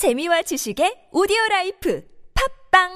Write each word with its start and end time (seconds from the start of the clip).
재미와 0.00 0.40
지식의 0.48 1.10
오디오 1.12 1.36
라이프 1.50 2.00
팝빵 2.72 2.88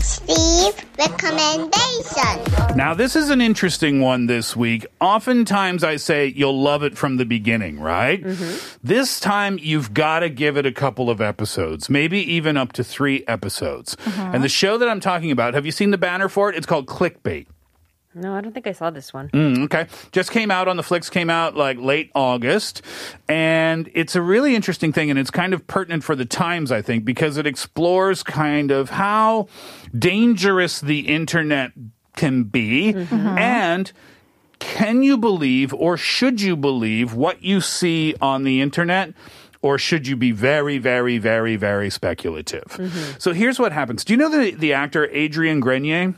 Steve 0.00 0.74
recommendation. 0.96 2.76
Now, 2.76 2.94
this 2.94 3.14
is 3.14 3.28
an 3.28 3.42
interesting 3.42 4.00
one 4.00 4.24
this 4.24 4.56
week. 4.56 4.86
Oftentimes, 5.02 5.84
I 5.84 5.96
say 5.96 6.32
you'll 6.34 6.58
love 6.58 6.82
it 6.82 6.96
from 6.96 7.18
the 7.18 7.26
beginning, 7.26 7.78
right? 7.78 8.24
This 8.82 9.20
time, 9.20 9.58
you've 9.60 9.92
got 9.92 10.20
to 10.20 10.30
give 10.30 10.56
it 10.56 10.64
a 10.64 10.72
couple 10.72 11.10
of 11.10 11.20
episodes, 11.20 11.90
maybe 11.90 12.20
even 12.20 12.56
up 12.56 12.72
to 12.72 12.82
three 12.82 13.22
episodes. 13.28 13.98
And 14.16 14.42
the 14.42 14.48
show 14.48 14.78
that 14.78 14.88
I'm 14.88 15.00
talking 15.00 15.30
about, 15.30 15.52
have 15.52 15.66
you 15.66 15.72
seen 15.72 15.90
the 15.90 15.98
banner 15.98 16.30
for 16.30 16.48
it? 16.48 16.56
It's 16.56 16.64
called 16.66 16.86
Clickbait. 16.86 17.48
No, 18.16 18.34
I 18.34 18.40
don't 18.40 18.52
think 18.52 18.66
I 18.66 18.72
saw 18.72 18.88
this 18.88 19.12
one. 19.12 19.28
Mm, 19.28 19.64
okay. 19.64 19.86
Just 20.10 20.30
came 20.30 20.50
out 20.50 20.68
on 20.68 20.76
the 20.76 20.82
flicks, 20.82 21.10
came 21.10 21.28
out 21.28 21.54
like 21.54 21.78
late 21.78 22.10
August. 22.14 22.80
And 23.28 23.90
it's 23.92 24.16
a 24.16 24.22
really 24.22 24.54
interesting 24.54 24.92
thing, 24.92 25.10
and 25.10 25.18
it's 25.18 25.30
kind 25.30 25.52
of 25.52 25.66
pertinent 25.66 26.02
for 26.02 26.16
the 26.16 26.24
times, 26.24 26.72
I 26.72 26.80
think, 26.80 27.04
because 27.04 27.36
it 27.36 27.46
explores 27.46 28.22
kind 28.22 28.70
of 28.70 28.88
how 28.90 29.48
dangerous 29.96 30.80
the 30.80 31.00
internet 31.00 31.72
can 32.16 32.44
be 32.44 32.94
and 33.10 33.92
can 34.58 35.02
you 35.02 35.18
believe 35.18 35.74
or 35.74 35.98
should 35.98 36.40
you 36.40 36.56
believe 36.56 37.12
what 37.12 37.42
you 37.42 37.60
see 37.60 38.14
on 38.22 38.44
the 38.44 38.62
internet? 38.62 39.12
Or 39.62 39.78
should 39.78 40.06
you 40.06 40.16
be 40.16 40.30
very, 40.30 40.78
very, 40.78 41.18
very, 41.18 41.56
very 41.56 41.90
speculative? 41.90 43.16
So 43.18 43.32
here's 43.32 43.58
what 43.58 43.72
happens. 43.72 44.04
Do 44.04 44.12
you 44.12 44.16
know 44.16 44.28
the, 44.28 44.52
the 44.52 44.72
actor 44.72 45.08
Adrian 45.10 45.60
Grenier? 45.60 46.14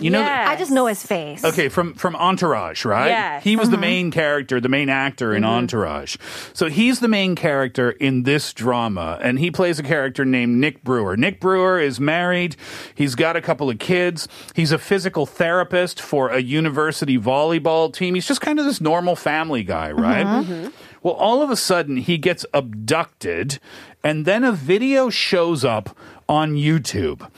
You 0.00 0.10
know, 0.10 0.20
Yes. 0.20 0.48
I 0.48 0.56
just 0.56 0.70
know 0.70 0.86
his 0.86 1.04
face. 1.04 1.44
Okay, 1.44 1.68
from 1.68 1.94
from 1.94 2.14
Entourage, 2.16 2.84
right? 2.84 3.08
Yes. 3.08 3.44
He 3.44 3.56
was 3.56 3.70
the 3.70 3.76
uh-huh. 3.76 3.80
main 3.80 4.10
character, 4.10 4.60
the 4.60 4.68
main 4.68 4.88
actor 4.88 5.34
in 5.34 5.42
mm-hmm. 5.42 5.52
Entourage. 5.52 6.16
So 6.52 6.68
he's 6.68 7.00
the 7.00 7.08
main 7.08 7.34
character 7.34 7.90
in 7.90 8.22
this 8.22 8.52
drama, 8.52 9.18
and 9.22 9.38
he 9.38 9.50
plays 9.50 9.78
a 9.78 9.82
character 9.82 10.24
named 10.24 10.56
Nick 10.58 10.84
Brewer. 10.84 11.16
Nick 11.16 11.40
Brewer 11.40 11.80
is 11.80 11.98
married. 11.98 12.56
He's 12.94 13.14
got 13.14 13.36
a 13.36 13.40
couple 13.40 13.68
of 13.70 13.78
kids. 13.78 14.28
He's 14.54 14.72
a 14.72 14.78
physical 14.78 15.26
therapist 15.26 16.00
for 16.00 16.30
a 16.30 16.40
university 16.40 17.18
volleyball 17.18 17.92
team. 17.92 18.14
He's 18.14 18.26
just 18.26 18.40
kind 18.40 18.58
of 18.58 18.64
this 18.64 18.80
normal 18.80 19.16
family 19.16 19.64
guy, 19.64 19.90
right? 19.90 20.26
Uh-huh. 20.26 20.42
Mm-hmm. 20.42 20.68
Well, 21.02 21.14
all 21.14 21.42
of 21.42 21.50
a 21.50 21.56
sudden, 21.56 21.96
he 21.96 22.18
gets 22.18 22.44
abducted, 22.52 23.60
and 24.02 24.26
then 24.26 24.44
a 24.44 24.52
video 24.52 25.10
shows 25.10 25.64
up 25.64 25.96
on 26.28 26.54
YouTube. 26.54 27.28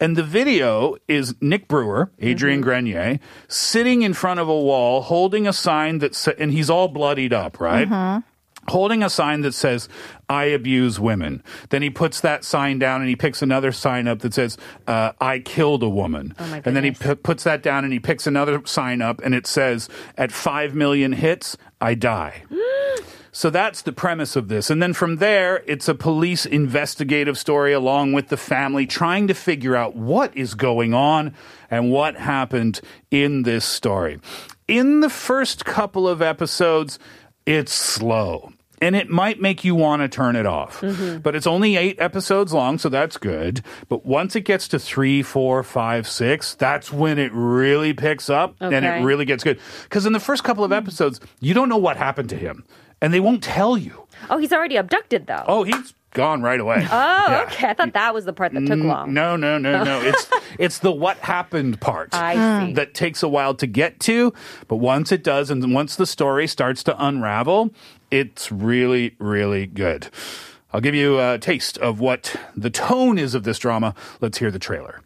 And 0.00 0.16
the 0.16 0.22
video 0.22 0.96
is 1.08 1.34
Nick 1.40 1.66
Brewer, 1.66 2.10
Adrian 2.20 2.60
Grenier, 2.60 3.18
sitting 3.48 4.02
in 4.02 4.14
front 4.14 4.38
of 4.40 4.48
a 4.48 4.58
wall 4.60 5.02
holding 5.02 5.46
a 5.46 5.52
sign 5.52 5.98
that 5.98 6.14
sa- 6.14 6.32
and 6.38 6.52
he's 6.52 6.70
all 6.70 6.88
bloodied 6.88 7.32
up, 7.32 7.60
right? 7.60 8.22
Holding 8.68 9.02
a 9.02 9.08
sign 9.08 9.40
that 9.40 9.54
says, 9.54 9.88
I 10.28 10.44
abuse 10.44 11.00
women. 11.00 11.42
Then 11.70 11.80
he 11.80 11.88
puts 11.88 12.20
that 12.20 12.44
sign 12.44 12.78
down 12.78 13.00
and 13.00 13.08
he 13.08 13.16
picks 13.16 13.40
another 13.40 13.72
sign 13.72 14.06
up 14.06 14.18
that 14.20 14.34
says, 14.34 14.58
uh, 14.86 15.12
I 15.20 15.38
killed 15.38 15.82
a 15.82 15.88
woman. 15.88 16.34
my 16.38 16.60
and 16.64 16.76
then 16.76 16.84
he 16.84 16.90
p- 16.90 17.14
puts 17.14 17.44
that 17.44 17.62
down 17.62 17.84
and 17.84 17.92
he 17.94 17.98
picks 17.98 18.26
another 18.26 18.60
sign 18.66 19.00
up 19.00 19.22
and 19.24 19.34
it 19.34 19.46
says, 19.46 19.88
At 20.18 20.32
5 20.32 20.74
million 20.74 21.12
hits, 21.12 21.56
I 21.80 21.94
die. 21.94 22.42
So 23.32 23.50
that's 23.50 23.82
the 23.82 23.92
premise 23.92 24.36
of 24.36 24.48
this. 24.48 24.70
And 24.70 24.82
then 24.82 24.92
from 24.92 25.16
there, 25.16 25.62
it's 25.66 25.88
a 25.88 25.94
police 25.94 26.46
investigative 26.46 27.38
story 27.38 27.72
along 27.72 28.12
with 28.12 28.28
the 28.28 28.36
family 28.36 28.86
trying 28.86 29.26
to 29.28 29.34
figure 29.34 29.76
out 29.76 29.96
what 29.96 30.36
is 30.36 30.54
going 30.54 30.94
on 30.94 31.34
and 31.70 31.90
what 31.90 32.16
happened 32.16 32.80
in 33.10 33.42
this 33.42 33.64
story. 33.64 34.20
In 34.66 35.00
the 35.00 35.10
first 35.10 35.64
couple 35.64 36.08
of 36.08 36.22
episodes, 36.22 36.98
it's 37.46 37.72
slow. 37.72 38.52
And 38.80 38.94
it 38.94 39.10
might 39.10 39.40
make 39.40 39.64
you 39.64 39.74
want 39.74 40.02
to 40.02 40.08
turn 40.08 40.36
it 40.36 40.46
off. 40.46 40.82
Mm-hmm. 40.82 41.18
But 41.18 41.34
it's 41.34 41.48
only 41.48 41.76
eight 41.76 42.00
episodes 42.00 42.52
long, 42.52 42.78
so 42.78 42.88
that's 42.88 43.16
good. 43.16 43.62
But 43.88 44.06
once 44.06 44.36
it 44.36 44.42
gets 44.42 44.68
to 44.68 44.78
three, 44.78 45.22
four, 45.22 45.64
five, 45.64 46.06
six, 46.06 46.54
that's 46.54 46.92
when 46.92 47.18
it 47.18 47.32
really 47.32 47.92
picks 47.92 48.30
up 48.30 48.54
and 48.60 48.84
it 48.84 49.02
really 49.02 49.24
gets 49.24 49.42
good. 49.42 49.58
Because 49.82 50.06
in 50.06 50.12
the 50.12 50.20
first 50.20 50.44
couple 50.44 50.62
of 50.62 50.70
hmm. 50.70 50.76
episodes, 50.76 51.18
you 51.40 51.54
don't 51.54 51.68
know 51.68 51.76
what 51.76 51.96
happened 51.96 52.28
to 52.28 52.36
him. 52.36 52.64
And 53.00 53.14
they 53.14 53.20
won't 53.20 53.42
tell 53.42 53.78
you. 53.78 54.06
Oh, 54.30 54.38
he's 54.38 54.52
already 54.52 54.76
abducted 54.76 55.26
though. 55.26 55.44
Oh, 55.46 55.62
he's 55.62 55.94
gone 56.14 56.42
right 56.42 56.58
away. 56.58 56.78
Oh, 56.90 57.26
Yeah. 57.30 57.44
okay. 57.46 57.68
I 57.68 57.74
thought 57.74 57.92
that 57.92 58.12
was 58.14 58.24
the 58.24 58.32
part 58.32 58.52
that 58.54 58.66
took 58.66 58.80
long. 58.80 59.12
No, 59.12 59.36
no, 59.36 59.58
no, 59.58 59.84
no. 59.84 60.00
Oh. 60.00 60.02
It's 60.08 60.28
it's 60.58 60.78
the 60.80 60.90
what 60.90 61.18
happened 61.18 61.80
part 61.80 62.14
I 62.14 62.34
ah. 62.36 62.66
see. 62.66 62.72
that 62.74 62.94
takes 62.94 63.22
a 63.22 63.28
while 63.28 63.54
to 63.54 63.66
get 63.66 64.00
to, 64.00 64.32
but 64.66 64.76
once 64.76 65.12
it 65.12 65.22
does, 65.22 65.50
and 65.50 65.72
once 65.72 65.96
the 65.96 66.06
story 66.06 66.46
starts 66.46 66.82
to 66.84 67.04
unravel, 67.04 67.70
it's 68.10 68.50
really, 68.50 69.14
really 69.18 69.66
good. 69.66 70.08
I'll 70.72 70.80
give 70.80 70.94
you 70.94 71.20
a 71.20 71.38
taste 71.38 71.78
of 71.78 72.00
what 72.00 72.34
the 72.56 72.70
tone 72.70 73.18
is 73.18 73.34
of 73.34 73.44
this 73.44 73.58
drama. 73.58 73.94
Let's 74.20 74.38
hear 74.38 74.50
the 74.50 74.58
trailer. 74.58 75.00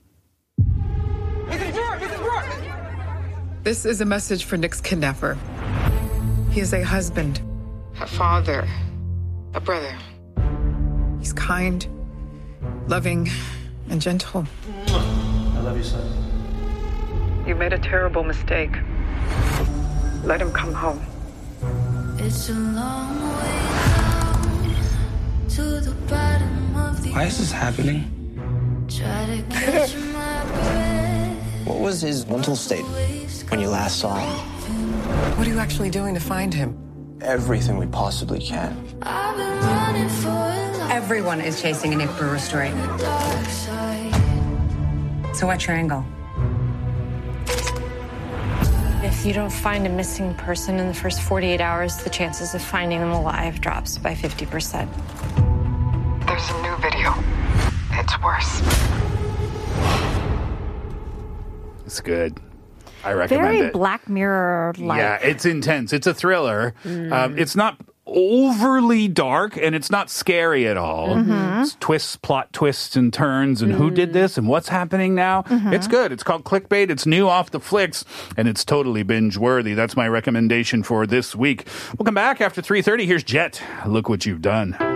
This 3.62 3.84
is 3.84 4.00
a 4.00 4.04
message 4.04 4.44
for 4.44 4.56
Nick's 4.56 4.80
kidnapper. 4.80 5.38
He 6.50 6.60
is 6.60 6.72
a 6.72 6.82
husband, 6.82 7.40
a 8.02 8.06
father, 8.06 8.66
a 9.54 9.60
brother. 9.60 9.96
He's 11.20 11.32
kind, 11.32 11.86
loving, 12.88 13.30
and 13.88 14.02
gentle. 14.02 14.44
I 14.88 15.60
love 15.60 15.76
you, 15.76 15.84
son. 15.84 17.44
You 17.46 17.54
made 17.54 17.72
a 17.72 17.78
terrible 17.78 18.24
mistake. 18.24 18.72
Let 20.24 20.42
him 20.42 20.50
come 20.50 20.72
home. 20.72 21.00
It's 22.18 22.48
a 22.48 22.54
long 22.54 23.20
way 23.38 23.68
down 23.86 24.74
to 25.50 25.62
the 25.62 25.94
bottom 26.08 26.76
of 26.76 27.04
the 27.04 27.10
Why 27.10 27.26
is 27.26 27.38
this 27.38 27.52
happening? 27.52 28.84
Try 28.88 29.26
to 29.26 29.42
catch 29.48 29.94
my 29.94 30.44
breath. 30.46 31.66
What 31.68 31.78
was 31.78 32.00
his 32.00 32.26
mental 32.26 32.56
state 32.56 32.84
when 33.48 33.60
you 33.60 33.68
last 33.68 34.00
saw 34.00 34.16
him? 34.16 34.38
What 35.38 35.46
are 35.46 35.50
you 35.50 35.60
actually 35.60 35.90
doing 35.90 36.14
to 36.14 36.20
find 36.20 36.52
him? 36.52 36.91
Everything 37.22 37.76
we 37.76 37.86
possibly 37.86 38.40
can. 38.40 38.76
I've 39.02 39.36
been 39.36 39.58
running 39.60 40.08
for 40.08 40.28
a 40.28 40.78
long 40.78 40.90
Everyone 40.90 41.40
is 41.40 41.62
chasing 41.62 41.94
a 41.94 41.96
Nick 41.96 42.10
Brewer 42.16 42.40
story. 42.40 42.70
So 45.32 45.46
what's 45.46 45.64
your 45.68 45.76
angle? 45.76 46.04
If 49.04 49.24
you 49.24 49.32
don't 49.32 49.52
find 49.52 49.86
a 49.86 49.88
missing 49.88 50.34
person 50.34 50.80
in 50.80 50.88
the 50.88 50.94
first 50.94 51.22
48 51.22 51.60
hours, 51.60 51.96
the 51.98 52.10
chances 52.10 52.54
of 52.56 52.62
finding 52.62 52.98
them 52.98 53.12
alive 53.12 53.60
drops 53.60 53.98
by 53.98 54.14
50%. 54.14 54.88
There's 56.26 56.50
a 56.50 56.62
new 56.62 56.76
video. 56.82 57.14
It's 57.92 58.20
worse. 58.20 58.62
It's 61.86 62.00
good. 62.00 62.40
I 63.04 63.12
recommend 63.12 63.44
Very 63.44 63.56
it. 63.56 63.60
Very 63.60 63.70
Black 63.72 64.08
Mirror 64.08 64.74
like. 64.78 64.98
Yeah, 64.98 65.16
it's 65.16 65.44
intense. 65.44 65.92
It's 65.92 66.06
a 66.06 66.14
thriller. 66.14 66.74
Mm. 66.84 67.12
Um, 67.12 67.38
it's 67.38 67.56
not 67.56 67.78
overly 68.06 69.08
dark 69.08 69.56
and 69.56 69.74
it's 69.74 69.90
not 69.90 70.10
scary 70.10 70.66
at 70.66 70.76
all. 70.76 71.08
Mm-hmm. 71.10 71.62
It's 71.62 71.76
twists, 71.76 72.16
plot 72.16 72.52
twists 72.52 72.96
and 72.96 73.12
turns, 73.12 73.62
and 73.62 73.72
who 73.72 73.90
did 73.90 74.12
this 74.12 74.36
and 74.36 74.48
what's 74.48 74.68
happening 74.68 75.14
now. 75.14 75.42
Mm-hmm. 75.42 75.72
It's 75.72 75.86
good. 75.86 76.12
It's 76.12 76.22
called 76.22 76.44
Clickbait. 76.44 76.90
It's 76.90 77.06
new 77.06 77.28
off 77.28 77.50
the 77.50 77.60
flicks 77.60 78.04
and 78.36 78.48
it's 78.48 78.64
totally 78.64 79.02
binge 79.02 79.36
worthy. 79.36 79.74
That's 79.74 79.96
my 79.96 80.08
recommendation 80.08 80.82
for 80.82 81.06
this 81.06 81.34
week. 81.34 81.66
We'll 81.96 82.04
come 82.04 82.14
back 82.14 82.40
after 82.40 82.60
3.30. 82.60 83.06
Here's 83.06 83.24
Jet. 83.24 83.62
Look 83.86 84.08
what 84.08 84.26
you've 84.26 84.42
done. 84.42 84.91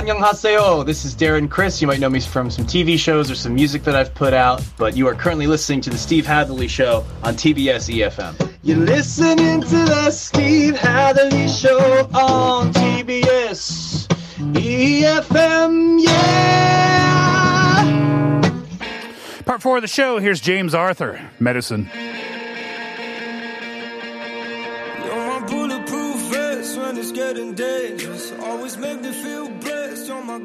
Annyeonghaseyo. 0.00 0.86
This 0.86 1.04
is 1.04 1.14
Darren 1.14 1.50
Criss. 1.50 1.82
You 1.82 1.86
might 1.86 2.00
know 2.00 2.08
me 2.08 2.20
from 2.20 2.50
some 2.50 2.64
TV 2.64 2.98
shows 2.98 3.30
or 3.30 3.34
some 3.34 3.54
music 3.54 3.82
that 3.82 3.94
I've 3.94 4.14
put 4.14 4.32
out, 4.32 4.64
but 4.78 4.96
you 4.96 5.06
are 5.06 5.14
currently 5.14 5.46
listening 5.46 5.82
to 5.82 5.90
the 5.90 5.98
Steve 5.98 6.24
Hatherley 6.24 6.68
Show 6.68 7.04
on 7.22 7.34
TBS 7.34 7.94
EFM. 7.94 8.50
You're 8.62 8.78
listening 8.78 9.60
to 9.60 9.68
the 9.68 10.10
Steve 10.10 10.78
Hatherley 10.78 11.48
Show 11.48 12.08
on 12.14 12.72
TBS 12.72 14.06
EFM. 14.54 16.02
Yeah. 16.02 16.20
Part 19.44 19.60
four 19.60 19.76
of 19.76 19.82
the 19.82 19.88
show. 19.88 20.18
Here's 20.18 20.40
James 20.40 20.74
Arthur, 20.74 21.30
Medicine. 21.38 21.90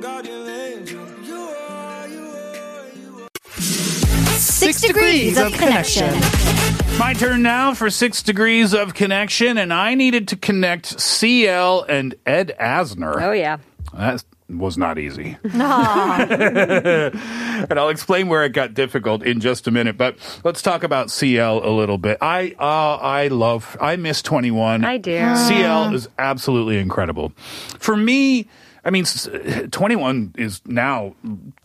Guardian 0.01 0.47
angel. 0.47 1.05
You 1.23 1.35
are, 1.35 2.07
you 2.07 2.21
are, 2.21 2.87
you 2.95 3.23
are. 3.23 4.37
Six 4.37 4.81
Degrees 4.81 5.37
of 5.37 5.53
Connection. 5.53 6.13
My 6.97 7.13
turn 7.13 7.41
now 7.41 7.73
for 7.73 7.89
six 7.89 8.23
degrees 8.23 8.73
of 8.73 8.93
connection, 8.93 9.57
and 9.57 9.73
I 9.73 9.95
needed 9.95 10.29
to 10.29 10.35
connect 10.37 10.99
CL 10.99 11.83
and 11.83 12.15
Ed 12.25 12.55
Asner. 12.59 13.21
Oh, 13.21 13.31
yeah. 13.33 13.57
That 13.93 14.23
was 14.49 14.77
not 14.77 14.97
easy. 14.97 15.37
And 17.69 17.79
I'll 17.79 17.89
explain 17.89 18.27
where 18.27 18.43
it 18.43 18.49
got 18.49 18.73
difficult 18.73 19.23
in 19.23 19.39
just 19.39 19.65
a 19.65 19.71
minute. 19.71 19.97
But 19.97 20.17
let's 20.43 20.61
talk 20.61 20.83
about 20.83 21.09
CL 21.09 21.65
a 21.67 21.71
little 21.71 21.97
bit. 21.97 22.17
I 22.21 22.53
uh, 22.59 22.97
I 22.97 23.29
love 23.29 23.77
I 23.79 23.95
miss 23.95 24.21
2NE1. 24.21 24.83
I 24.85 24.97
do. 24.97 25.17
CL 25.35 25.93
is 25.95 26.09
absolutely 26.19 26.77
incredible. 26.77 27.31
For 27.79 27.95
me, 27.95 28.47
I 28.85 28.91
mean, 28.91 29.03
2NE1 29.03 30.37
is 30.37 30.61
now 30.65 31.15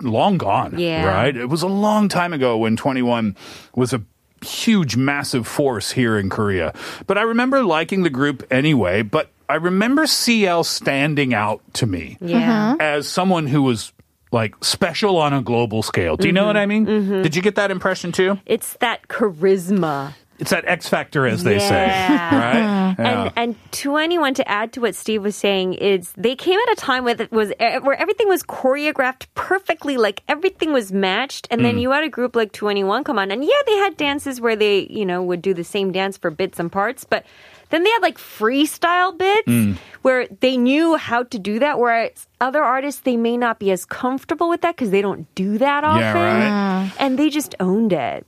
long 0.00 0.38
gone. 0.38 0.78
Yeah. 0.78 1.04
Right? 1.04 1.36
It 1.36 1.46
was 1.46 1.62
a 1.62 1.68
long 1.68 2.08
time 2.08 2.32
ago 2.32 2.56
when 2.56 2.76
2NE1 2.76 3.36
was 3.74 3.92
a 3.92 4.02
huge, 4.42 4.96
massive 4.96 5.46
force 5.46 5.90
here 5.90 6.18
in 6.18 6.30
Korea. 6.30 6.72
But 7.06 7.18
I 7.18 7.22
remember 7.22 7.62
liking 7.62 8.04
the 8.04 8.10
group 8.10 8.46
anyway. 8.50 9.02
But 9.02 9.30
I 9.50 9.56
remember 9.56 10.06
CL 10.06 10.64
standing 10.64 11.34
out 11.34 11.60
to 11.74 11.86
me 11.86 12.16
Yeah. 12.20 12.38
Uh-huh. 12.38 12.76
as 12.80 13.08
someone 13.08 13.46
who 13.46 13.62
was 13.62 13.92
like 14.32 14.54
special 14.64 15.16
on 15.18 15.32
a 15.32 15.42
global 15.42 15.82
scale. 15.82 16.16
Do 16.16 16.26
you 16.26 16.32
know 16.32 16.42
mm-hmm. 16.42 16.46
what 16.46 16.56
I 16.56 16.66
mean? 16.66 16.86
Mm-hmm. 16.86 17.22
Did 17.22 17.36
you 17.36 17.42
get 17.42 17.56
that 17.56 17.70
impression 17.70 18.12
too? 18.12 18.38
It's 18.46 18.74
that 18.74 19.08
charisma. 19.08 20.14
It's 20.40 20.50
that 20.50 20.64
X 20.66 20.88
factor, 20.88 21.26
as 21.26 21.44
they 21.44 21.58
say, 21.58 21.86
right? 21.86 22.78
Yeah. 22.98 23.30
And 23.30 23.32
and 23.36 23.70
2NE1 23.72 24.34
to 24.36 24.48
add 24.48 24.72
to 24.72 24.80
what 24.80 24.94
Steve 24.96 25.22
was 25.22 25.36
saying 25.36 25.74
is 25.74 26.12
they 26.16 26.34
came 26.34 26.58
at 26.66 26.72
a 26.72 26.76
time 26.76 27.04
where 27.04 27.14
it 27.20 27.30
was 27.30 27.52
where 27.58 27.94
everything 28.00 28.28
was 28.28 28.42
choreographed 28.42 29.26
perfectly, 29.34 29.96
like 29.96 30.22
everything 30.28 30.72
was 30.72 30.90
matched. 30.92 31.46
And 31.50 31.64
then 31.64 31.76
Mm. 31.76 31.80
you 31.82 31.90
had 31.92 32.02
a 32.04 32.08
group 32.08 32.34
like 32.34 32.52
2NE1 32.52 33.04
come 33.04 33.18
on, 33.18 33.30
and 33.30 33.44
yeah, 33.44 33.62
they 33.66 33.76
had 33.76 33.96
dances 33.96 34.40
where 34.40 34.56
they 34.56 34.86
you 34.90 35.06
know 35.06 35.22
would 35.22 35.40
do 35.42 35.54
the 35.54 35.64
same 35.64 35.92
dance 35.92 36.16
for 36.18 36.30
bits 36.30 36.58
and 36.58 36.70
parts, 36.72 37.04
but 37.04 37.24
then 37.70 37.84
they 37.84 37.90
had 37.90 38.02
like 38.02 38.18
freestyle 38.18 39.16
bits 39.16 39.46
Mm. 39.46 39.76
where 40.02 40.26
they 40.40 40.56
knew 40.56 40.96
how 40.96 41.22
to 41.24 41.38
do 41.38 41.58
that. 41.60 41.78
Whereas 41.78 42.26
other 42.40 42.62
artists 42.64 43.02
they 43.02 43.16
may 43.16 43.36
not 43.36 43.58
be 43.58 43.70
as 43.70 43.84
comfortable 43.84 44.48
with 44.48 44.62
that 44.62 44.74
because 44.76 44.90
they 44.90 45.02
don't 45.02 45.32
do 45.36 45.58
that 45.58 45.84
often, 45.84 46.00
Yeah, 46.00 46.80
right. 46.82 46.92
and 46.98 47.18
they 47.18 47.28
just 47.30 47.54
owned 47.60 47.92
it. 47.92 48.26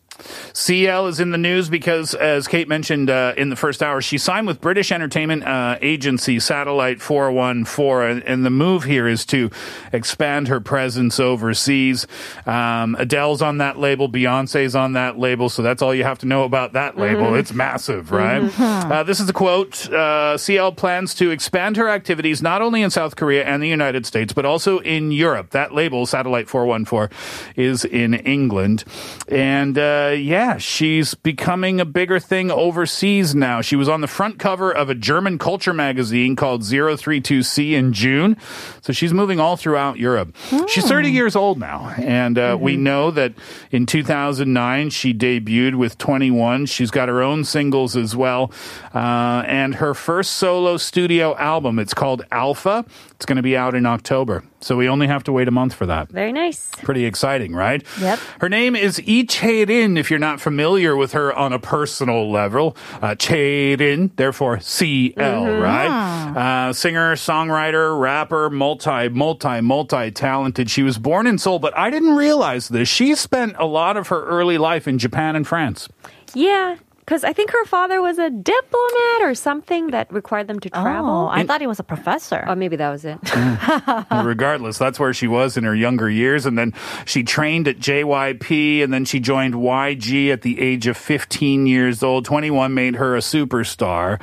CL 0.52 1.06
is 1.08 1.20
in 1.20 1.30
the 1.30 1.38
news 1.38 1.68
because, 1.68 2.14
as 2.14 2.46
Kate 2.48 2.68
mentioned 2.68 3.10
uh, 3.10 3.34
in 3.36 3.48
the 3.50 3.56
first 3.56 3.82
hour, 3.82 4.00
she 4.00 4.18
signed 4.18 4.46
with 4.46 4.60
British 4.60 4.92
entertainment 4.92 5.44
uh, 5.44 5.76
agency 5.80 6.38
Satellite 6.40 7.00
414, 7.00 8.10
and, 8.10 8.22
and 8.28 8.44
the 8.44 8.50
move 8.50 8.84
here 8.84 9.06
is 9.06 9.24
to 9.26 9.50
expand 9.92 10.48
her 10.48 10.60
presence 10.60 11.18
overseas. 11.20 12.06
Um, 12.46 12.94
Adele's 12.98 13.42
on 13.42 13.58
that 13.58 13.78
label, 13.78 14.08
Beyonce's 14.08 14.74
on 14.76 14.92
that 14.94 15.18
label, 15.18 15.48
so 15.48 15.62
that's 15.62 15.82
all 15.82 15.94
you 15.94 16.04
have 16.04 16.18
to 16.20 16.26
know 16.26 16.44
about 16.44 16.72
that 16.74 16.96
label. 16.98 17.22
Mhm. 17.32 17.38
It's 17.40 17.52
massive, 17.52 18.12
right? 18.12 18.42
Mhm. 18.42 18.90
Uh, 18.90 19.02
this 19.02 19.20
is 19.20 19.28
a 19.28 19.32
quote 19.32 19.90
uh, 19.90 20.36
CL 20.36 20.72
plans 20.72 21.14
to 21.14 21.30
expand 21.30 21.76
her 21.76 21.88
activities 21.88 22.42
not 22.42 22.62
only 22.62 22.82
in 22.82 22.90
South 22.90 23.16
Korea 23.16 23.44
and 23.44 23.62
the 23.62 23.68
United 23.68 24.06
States, 24.06 24.32
but 24.32 24.44
also 24.44 24.78
in 24.80 25.12
Europe. 25.12 25.50
That 25.50 25.74
label, 25.74 26.06
Satellite 26.06 26.48
414, 26.48 27.08
is 27.56 27.84
in 27.84 28.14
England. 28.14 28.84
And 29.28 29.78
uh, 29.78 30.11
yeah, 30.18 30.56
she's 30.58 31.14
becoming 31.14 31.80
a 31.80 31.84
bigger 31.84 32.18
thing 32.18 32.50
overseas 32.50 33.34
now. 33.34 33.60
She 33.60 33.76
was 33.76 33.88
on 33.88 34.00
the 34.00 34.06
front 34.06 34.38
cover 34.38 34.72
of 34.72 34.90
a 34.90 34.94
German 34.94 35.38
culture 35.38 35.72
magazine 35.72 36.36
called 36.36 36.62
032C 36.62 37.72
in 37.72 37.92
June. 37.92 38.36
So 38.80 38.92
she's 38.92 39.12
moving 39.12 39.40
all 39.40 39.56
throughout 39.56 39.98
Europe. 39.98 40.34
She's 40.68 40.86
30 40.86 41.10
years 41.10 41.36
old 41.36 41.58
now. 41.58 41.94
And 41.98 42.38
uh, 42.38 42.56
we 42.60 42.76
know 42.76 43.10
that 43.10 43.34
in 43.70 43.86
2009, 43.86 44.90
she 44.90 45.14
debuted 45.14 45.76
with 45.76 45.98
2NE1. 45.98 46.68
She's 46.68 46.90
got 46.90 47.08
her 47.08 47.22
own 47.22 47.44
singles 47.44 47.96
as 47.96 48.16
well. 48.16 48.52
Uh, 48.94 49.44
and 49.46 49.76
her 49.76 49.94
first 49.94 50.34
solo 50.34 50.76
studio 50.76 51.36
album, 51.36 51.78
it's 51.78 51.94
called 51.94 52.24
Alpha. 52.30 52.84
It's 53.12 53.26
going 53.26 53.36
to 53.36 53.42
be 53.42 53.56
out 53.56 53.74
in 53.74 53.86
October. 53.86 54.44
So 54.62 54.76
we 54.76 54.88
only 54.88 55.08
have 55.08 55.24
to 55.24 55.32
wait 55.32 55.48
a 55.48 55.50
month 55.50 55.74
for 55.74 55.86
that. 55.86 56.08
Very 56.10 56.32
nice. 56.32 56.70
Pretty 56.82 57.04
exciting, 57.04 57.52
right? 57.54 57.82
Yep. 58.00 58.18
Her 58.40 58.48
name 58.48 58.74
is 58.76 58.98
Lee 59.06 59.26
Chae-rin, 59.26 59.96
if 59.96 60.08
you're 60.08 60.18
not 60.20 60.40
familiar 60.40 60.96
with 60.96 61.12
her 61.12 61.34
on 61.34 61.52
a 61.52 61.58
personal 61.58 62.30
level. 62.30 62.76
Uh, 63.02 63.14
Chae-rin, 63.16 64.12
therefore 64.16 64.60
CL, 64.60 65.12
Mm-hmm. 65.16 65.60
right? 65.62 66.68
Uh, 66.68 66.72
singer, 66.72 67.14
songwriter, 67.16 67.98
rapper, 68.00 68.48
multi, 68.50 69.08
multi, 69.08 69.60
multi-talented. 69.60 70.70
She 70.70 70.82
was 70.82 70.96
born 70.98 71.26
in 71.26 71.38
Seoul, 71.38 71.58
but 71.58 71.76
I 71.76 71.90
didn't 71.90 72.14
realize 72.14 72.68
this. 72.68 72.88
She 72.88 73.14
spent 73.16 73.54
a 73.58 73.66
lot 73.66 73.96
of 73.96 74.08
her 74.08 74.24
early 74.24 74.58
life 74.58 74.86
in 74.86 74.98
Japan 74.98 75.36
and 75.36 75.46
France. 75.46 75.88
Yeah, 76.34 76.76
because 77.04 77.24
I 77.24 77.32
think 77.32 77.50
her 77.50 77.64
father 77.64 78.00
was 78.00 78.18
a 78.18 78.30
diplomat 78.30 79.22
or 79.22 79.34
something 79.34 79.88
that 79.88 80.12
required 80.12 80.46
them 80.46 80.60
to 80.60 80.70
oh, 80.72 80.82
travel. 80.82 81.10
Oh, 81.10 81.28
I 81.28 81.44
thought 81.44 81.60
he 81.60 81.66
was 81.66 81.80
a 81.80 81.84
professor. 81.84 82.44
Oh, 82.46 82.54
maybe 82.54 82.76
that 82.76 82.90
was 82.90 83.04
it. 83.04 83.18
Regardless, 84.24 84.78
that's 84.78 85.00
where 85.00 85.12
she 85.12 85.26
was 85.26 85.56
in 85.56 85.64
her 85.64 85.74
younger 85.74 86.08
years. 86.08 86.46
And 86.46 86.56
then 86.56 86.72
she 87.04 87.24
trained 87.24 87.66
at 87.66 87.78
JYP 87.78 88.84
and 88.84 88.92
then 88.92 89.04
she 89.04 89.18
joined 89.18 89.54
YG 89.54 90.32
at 90.32 90.42
the 90.42 90.60
age 90.60 90.86
of 90.86 90.96
15 90.96 91.66
years 91.66 92.04
old. 92.04 92.24
2NE1 92.28 92.72
made 92.72 92.94
her 92.94 93.16
a 93.16 93.20
superstar. 93.20 94.20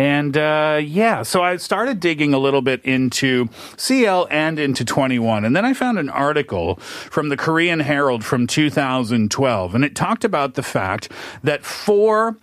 And 0.00 0.34
uh, 0.34 0.80
yeah, 0.82 1.22
so 1.22 1.42
I 1.42 1.58
started 1.58 2.00
digging 2.00 2.32
a 2.32 2.38
little 2.38 2.62
bit 2.62 2.82
into 2.86 3.50
CL 3.76 4.28
and 4.30 4.58
into 4.58 4.82
2NE1. 4.82 5.44
And 5.44 5.54
then 5.54 5.66
I 5.66 5.74
found 5.74 5.98
an 5.98 6.08
article 6.08 6.76
from 6.76 7.28
the 7.28 7.36
Korean 7.36 7.80
Herald 7.80 8.24
from 8.24 8.46
2012. 8.46 9.74
And 9.74 9.84
it 9.84 9.94
talked 9.94 10.24
about 10.24 10.54
the 10.54 10.62
fact 10.62 11.12
that 11.42 11.66
for 11.66 12.38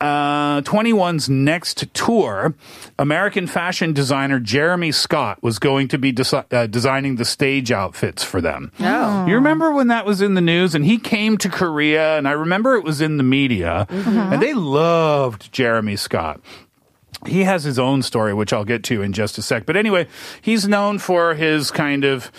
uh, 0.00 0.62
2NE1's 0.62 1.28
next 1.28 1.92
tour, 1.94 2.54
American 2.98 3.46
fashion 3.46 3.92
designer 3.92 4.40
Jeremy 4.40 4.90
Scott 4.90 5.42
was 5.42 5.58
going 5.58 5.88
to 5.88 5.98
be 5.98 6.10
desi- 6.10 6.50
uh, 6.52 6.66
designing 6.66 7.16
the 7.16 7.26
stage 7.26 7.70
outfits 7.70 8.24
for 8.24 8.40
them. 8.40 8.72
Oh. 8.80 9.26
You 9.26 9.34
remember 9.34 9.72
when 9.72 9.88
that 9.88 10.06
was 10.06 10.22
in 10.22 10.34
the 10.34 10.40
news? 10.40 10.74
And 10.74 10.84
he 10.84 10.98
came 10.98 11.36
to 11.38 11.48
Korea, 11.50 12.16
and 12.16 12.26
I 12.26 12.32
remember 12.32 12.76
it 12.76 12.84
was 12.84 13.00
in 13.00 13.18
the 13.18 13.22
media, 13.22 13.86
and 13.90 14.40
they 14.40 14.54
loved 14.54 15.52
Jeremy 15.52 15.96
Scott. 15.96 16.40
He 17.26 17.44
has 17.44 17.64
his 17.64 17.78
own 17.78 18.02
story, 18.02 18.34
which 18.34 18.52
I'll 18.52 18.64
get 18.64 18.82
to 18.84 19.02
in 19.02 19.12
just 19.12 19.38
a 19.38 19.42
sec. 19.42 19.66
But 19.66 19.76
anyway, 19.76 20.06
he's 20.42 20.66
known 20.68 20.98
for 20.98 21.34
his 21.34 21.70
kind 21.70 22.04
of 22.04 22.30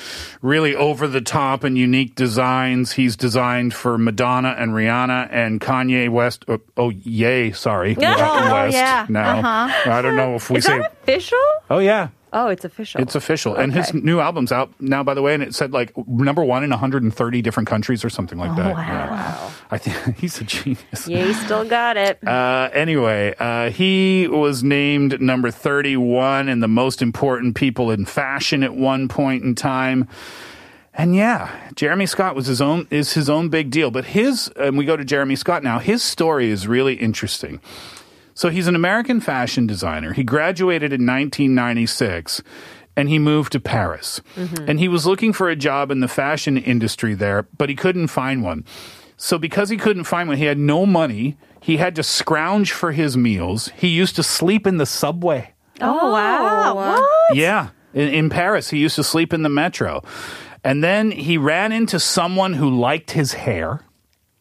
really 0.41 0.75
over 0.75 1.07
the 1.07 1.21
top 1.21 1.63
and 1.63 1.77
unique 1.77 2.15
designs. 2.15 2.93
He's 2.93 3.15
designed 3.15 3.73
for 3.73 3.97
Madonna 3.97 4.55
and 4.57 4.71
Rihanna 4.71 5.27
and 5.31 5.59
Kanye 5.59 6.09
West. 6.09 6.45
Oh, 6.47 6.59
oh 6.77 6.89
yay, 6.89 7.51
sorry. 7.51 7.95
Oh, 8.27 8.53
West 8.53 8.73
yeah. 8.75 9.05
now. 9.09 9.39
Uh-huh. 9.39 9.91
I 9.91 10.01
don't 10.01 10.15
know 10.15 10.35
if 10.35 10.49
we 10.49 10.57
Is 10.57 10.65
say. 10.65 10.77
that 10.79 10.93
official? 10.93 11.39
Oh, 11.69 11.79
yeah. 11.79 12.09
Oh, 12.33 12.47
it's 12.47 12.65
official. 12.65 13.01
It's 13.01 13.15
official. 13.15 13.55
And 13.55 13.73
his 13.73 13.93
new 13.93 14.19
album's 14.19 14.51
out 14.51 14.69
now, 14.81 15.03
by 15.03 15.13
the 15.13 15.21
way, 15.21 15.33
and 15.33 15.41
it 15.41 15.55
said 15.55 15.71
like 15.71 15.93
number 16.07 16.43
one 16.43 16.63
in 16.65 16.69
130 16.69 17.41
different 17.41 17.67
countries 17.69 18.03
or 18.03 18.09
something 18.09 18.37
like 18.37 18.55
that. 18.57 18.75
Yeah. 18.75 19.44
I 19.71 19.77
think 19.77 20.17
he's 20.19 20.39
a 20.39 20.43
genius. 20.43 21.07
Yeah, 21.07 21.25
he 21.25 21.33
still 21.33 21.65
got 21.67 21.97
it. 21.97 22.25
Uh, 22.25 22.69
anyway, 22.73 23.33
uh, 23.39 23.69
he 23.69 24.27
was 24.27 24.63
named 24.63 25.19
number 25.21 25.51
31 25.51 26.49
in 26.49 26.59
the 26.59 26.67
most 26.67 27.01
important 27.01 27.55
people 27.55 27.91
in 27.91 28.05
fashion 28.05 28.63
at 28.63 28.75
one 28.75 29.07
point 29.07 29.43
in 29.43 29.55
time. 29.55 30.07
And 30.93 31.15
yeah, 31.15 31.69
Jeremy 31.75 32.05
Scott 32.05 32.35
was 32.35 32.47
his 32.47 32.61
own 32.61 32.87
is 32.89 33.13
his 33.13 33.29
own 33.29 33.49
big 33.49 33.69
deal. 33.69 33.91
But 33.91 34.05
his 34.05 34.49
and 34.55 34.77
we 34.77 34.85
go 34.85 34.95
to 34.95 35.03
Jeremy 35.03 35.35
Scott 35.35 35.61
now. 35.61 35.79
His 35.79 36.01
story 36.01 36.49
is 36.49 36.67
really 36.67 36.93
interesting. 36.93 37.59
So 38.33 38.49
he's 38.49 38.67
an 38.67 38.75
American 38.75 39.19
fashion 39.19 39.65
designer. 39.65 40.13
He 40.13 40.23
graduated 40.23 40.91
in 40.91 41.05
1996 41.05 42.43
and 42.97 43.09
he 43.09 43.19
moved 43.19 43.51
to 43.53 43.59
Paris. 43.59 44.21
And 44.67 44.79
he 44.79 44.87
was 44.87 45.05
looking 45.05 45.33
for 45.33 45.49
a 45.49 45.55
job 45.55 45.91
in 45.91 45.99
the 45.99 46.07
fashion 46.07 46.57
industry 46.57 47.13
there, 47.13 47.43
but 47.57 47.69
he 47.69 47.75
couldn't 47.75 48.07
find 48.07 48.43
one. 48.43 48.65
So 49.17 49.37
because 49.37 49.69
he 49.69 49.77
couldn't 49.77 50.03
find 50.05 50.27
one, 50.27 50.37
he 50.37 50.45
had 50.45 50.57
no 50.57 50.85
money. 50.85 51.37
He 51.61 51.77
had 51.77 51.95
to 51.95 52.03
scrounge 52.03 52.71
for 52.71 52.91
his 52.91 53.17
meals. 53.17 53.69
He 53.75 53.87
used 53.87 54.15
to 54.17 54.23
sleep 54.23 54.67
in 54.67 54.77
the 54.77 54.85
subway. 54.85 55.53
Oh, 55.81 56.11
wow. 56.11 56.75
What? 56.75 57.35
Yeah, 57.35 57.69
in, 57.93 58.09
in 58.09 58.29
Paris, 58.29 58.69
he 58.69 58.77
used 58.77 58.95
to 58.97 59.03
sleep 59.03 59.33
in 59.33 59.41
the 59.41 59.49
metro. 59.49 60.03
And 60.63 60.83
then 60.83 61.11
he 61.11 61.37
ran 61.37 61.71
into 61.71 61.99
someone 61.99 62.53
who 62.53 62.69
liked 62.69 63.11
his 63.11 63.33
hair. 63.33 63.81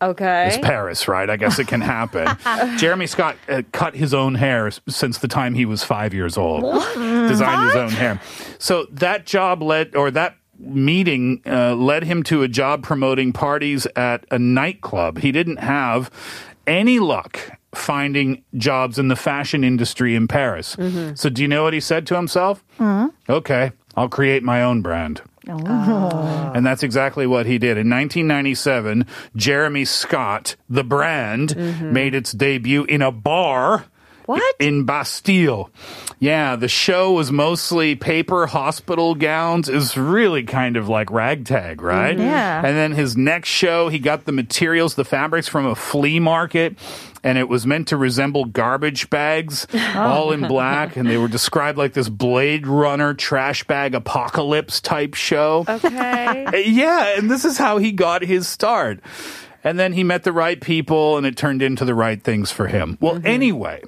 Okay. 0.02 0.48
It's 0.48 0.58
Paris, 0.58 1.08
right? 1.08 1.30
I 1.30 1.36
guess 1.36 1.58
it 1.58 1.66
can 1.66 1.80
happen. 1.80 2.26
Jeremy 2.78 3.06
Scott 3.06 3.36
uh, 3.48 3.62
cut 3.72 3.94
his 3.94 4.12
own 4.12 4.34
hair 4.34 4.70
since 4.88 5.18
the 5.18 5.28
time 5.28 5.54
he 5.54 5.64
was 5.64 5.82
five 5.82 6.12
years 6.12 6.36
old. 6.36 6.62
Designed 6.94 7.66
his 7.68 7.76
own 7.76 7.90
hair. 7.90 8.20
So 8.58 8.86
that 8.90 9.24
job 9.24 9.62
led, 9.62 9.96
or 9.96 10.10
that 10.10 10.36
meeting 10.66 11.40
uh, 11.46 11.74
led 11.74 12.04
him 12.04 12.22
to 12.24 12.42
a 12.42 12.48
job 12.48 12.82
promoting 12.82 13.32
parties 13.32 13.86
at 13.96 14.24
a 14.30 14.38
nightclub. 14.38 15.18
He 15.18 15.32
didn't 15.32 15.58
have 15.58 16.10
any 16.66 16.98
luck 16.98 17.38
finding 17.74 18.42
jobs 18.56 18.98
in 18.98 19.08
the 19.08 19.16
fashion 19.16 19.64
industry 19.64 20.14
in 20.14 20.28
Paris. 20.28 20.76
So 21.16 21.28
do 21.28 21.42
you 21.42 21.48
know 21.48 21.64
what 21.64 21.74
he 21.74 21.80
said 21.80 22.06
to 22.08 22.14
himself? 22.14 22.64
Okay, 23.28 23.72
I'll 23.96 24.08
create 24.08 24.42
my 24.42 24.62
own 24.62 24.80
brand. 24.82 25.20
And 26.54 26.64
that's 26.64 26.82
exactly 26.82 27.26
what 27.26 27.44
he 27.46 27.58
did. 27.58 27.76
In 27.76 27.90
1997, 27.90 29.04
Jeremy 29.36 29.84
Scott, 29.84 30.56
the 30.70 30.84
brand, 30.84 31.54
made 31.92 32.14
its 32.14 32.32
debut 32.32 32.84
in 32.84 33.02
a 33.02 33.12
bar. 33.12 33.84
What? 34.26 34.54
In 34.58 34.84
Bastille. 34.84 35.70
Yeah, 36.18 36.56
the 36.56 36.68
show 36.68 37.12
was 37.12 37.30
mostly 37.30 37.94
paper 37.94 38.46
hospital 38.46 39.14
gowns. 39.14 39.68
Is 39.68 39.96
really 39.96 40.44
kind 40.44 40.76
of 40.76 40.88
like 40.88 41.10
ragtag, 41.10 41.82
right? 41.82 42.16
Mm-hmm. 42.16 42.26
Yeah. 42.26 42.64
And 42.64 42.76
then 42.76 42.92
his 42.92 43.16
next 43.16 43.48
show, 43.48 43.88
he 43.88 43.98
got 43.98 44.24
the 44.24 44.32
materials, 44.32 44.94
the 44.94 45.04
fabrics 45.04 45.48
from 45.48 45.66
a 45.66 45.74
flea 45.74 46.20
market, 46.20 46.78
and 47.22 47.38
it 47.38 47.48
was 47.48 47.66
meant 47.66 47.88
to 47.88 47.96
resemble 47.96 48.44
garbage 48.44 49.10
bags, 49.10 49.66
oh. 49.74 49.92
all 49.96 50.32
in 50.32 50.46
black, 50.46 50.96
and 50.96 51.08
they 51.08 51.16
were 51.16 51.28
described 51.28 51.76
like 51.76 51.92
this 51.92 52.08
Blade 52.08 52.66
Runner 52.66 53.14
trash 53.14 53.64
bag 53.64 53.94
apocalypse 53.94 54.80
type 54.80 55.14
show. 55.14 55.64
Okay. 55.68 56.62
Yeah, 56.74 57.18
and 57.18 57.30
this 57.30 57.44
is 57.44 57.58
how 57.58 57.78
he 57.78 57.92
got 57.92 58.22
his 58.22 58.48
start. 58.48 59.00
And 59.62 59.78
then 59.78 59.92
he 59.92 60.04
met 60.04 60.24
the 60.24 60.32
right 60.32 60.60
people 60.60 61.16
and 61.16 61.26
it 61.26 61.36
turned 61.36 61.62
into 61.62 61.84
the 61.84 61.94
right 61.94 62.22
things 62.22 62.50
for 62.50 62.66
him. 62.66 62.98
Well, 63.00 63.14
mm-hmm. 63.14 63.26
anyway, 63.26 63.82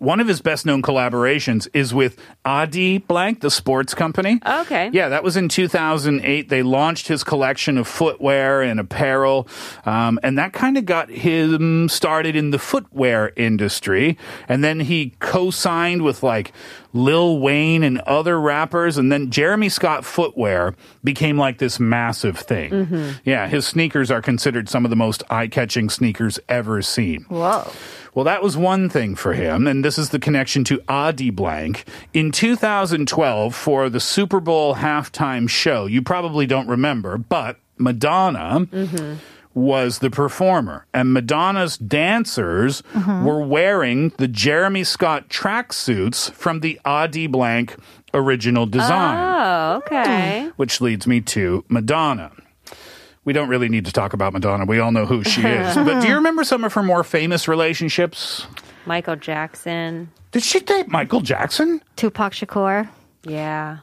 one 0.00 0.18
of 0.18 0.26
his 0.26 0.40
best 0.40 0.64
known 0.64 0.80
collaborations 0.80 1.68
is 1.74 1.92
with 1.92 2.18
Adi 2.44 2.98
Blank, 2.98 3.42
the 3.42 3.50
sports 3.50 3.92
company. 3.92 4.40
Okay. 4.44 4.88
Yeah, 4.92 5.10
that 5.10 5.22
was 5.22 5.36
in 5.36 5.50
2008. 5.50 6.48
They 6.48 6.62
launched 6.62 7.06
his 7.06 7.22
collection 7.22 7.76
of 7.76 7.86
footwear 7.86 8.62
and 8.62 8.80
apparel, 8.80 9.46
um, 9.84 10.18
and 10.22 10.38
that 10.38 10.54
kind 10.54 10.78
of 10.78 10.86
got 10.86 11.10
him 11.10 11.90
started 11.90 12.34
in 12.34 12.50
the 12.50 12.58
footwear 12.58 13.32
industry. 13.36 14.16
And 14.48 14.64
then 14.64 14.80
he 14.80 15.12
co 15.20 15.50
signed 15.50 16.00
with 16.00 16.22
like 16.22 16.52
Lil 16.92 17.38
Wayne 17.38 17.82
and 17.82 18.00
other 18.00 18.40
rappers, 18.40 18.96
and 18.98 19.10
then 19.10 19.30
Jeremy 19.30 19.68
Scott 19.68 20.04
Footwear 20.04 20.74
became 21.04 21.38
like 21.38 21.58
this 21.58 21.78
massive 21.78 22.38
thing. 22.38 22.70
Mm-hmm. 22.70 23.10
Yeah, 23.24 23.48
his 23.48 23.66
sneakers 23.66 24.10
are 24.10 24.22
considered 24.22 24.68
some 24.68 24.84
of 24.84 24.90
the 24.90 24.96
most 24.96 25.22
eye 25.30 25.46
catching 25.46 25.88
sneakers 25.88 26.38
ever 26.48 26.82
seen. 26.82 27.22
Whoa. 27.24 27.70
Well, 28.14 28.24
that 28.24 28.42
was 28.42 28.56
one 28.56 28.88
thing 28.88 29.14
for 29.14 29.34
him, 29.34 29.66
and 29.66 29.84
this 29.84 29.96
is 29.96 30.10
the 30.10 30.18
connection 30.18 30.64
to 30.64 30.82
Adi 30.88 31.30
Blank. 31.30 31.84
In 32.12 32.32
2012, 32.32 33.54
for 33.54 33.88
the 33.88 34.00
Super 34.00 34.40
Bowl 34.40 34.74
halftime 34.74 35.48
show, 35.48 35.86
you 35.86 36.02
probably 36.02 36.46
don't 36.46 36.66
remember, 36.66 37.16
but 37.18 37.58
Madonna 37.78 38.66
mm-hmm. 38.66 39.14
Was 39.54 39.98
the 39.98 40.10
performer, 40.10 40.86
and 40.94 41.12
Madonna's 41.12 41.76
dancers 41.76 42.82
mm-hmm. 42.94 43.24
were 43.24 43.40
wearing 43.40 44.10
the 44.18 44.28
Jeremy 44.28 44.84
Scott 44.84 45.28
tracksuits 45.28 46.30
from 46.32 46.60
the 46.60 46.80
Adi 46.84 47.26
Blank 47.26 47.76
original 48.14 48.66
design 48.66 49.18
Oh, 49.18 49.76
okay. 49.76 50.42
Hmm. 50.44 50.48
which 50.56 50.80
leads 50.80 51.06
me 51.06 51.20
to 51.22 51.64
Madonna. 51.68 52.32
We 53.24 53.32
don't 53.32 53.48
really 53.48 53.68
need 53.68 53.84
to 53.86 53.92
talk 53.92 54.12
about 54.12 54.32
Madonna. 54.32 54.64
We 54.64 54.78
all 54.80 54.92
know 54.92 55.06
who 55.06 55.22
she 55.22 55.42
is. 55.42 55.74
but 55.74 56.00
do 56.00 56.08
you 56.08 56.14
remember 56.14 56.42
some 56.42 56.64
of 56.64 56.72
her 56.72 56.82
more 56.82 57.04
famous 57.04 57.46
relationships? 57.48 58.46
Michael 58.86 59.16
Jackson. 59.16 60.10
Did 60.32 60.42
she 60.42 60.60
date 60.60 60.88
Michael 60.88 61.20
Jackson? 61.20 61.82
Tupac 61.96 62.32
Shakur. 62.32 62.88
Yeah. 63.24 63.78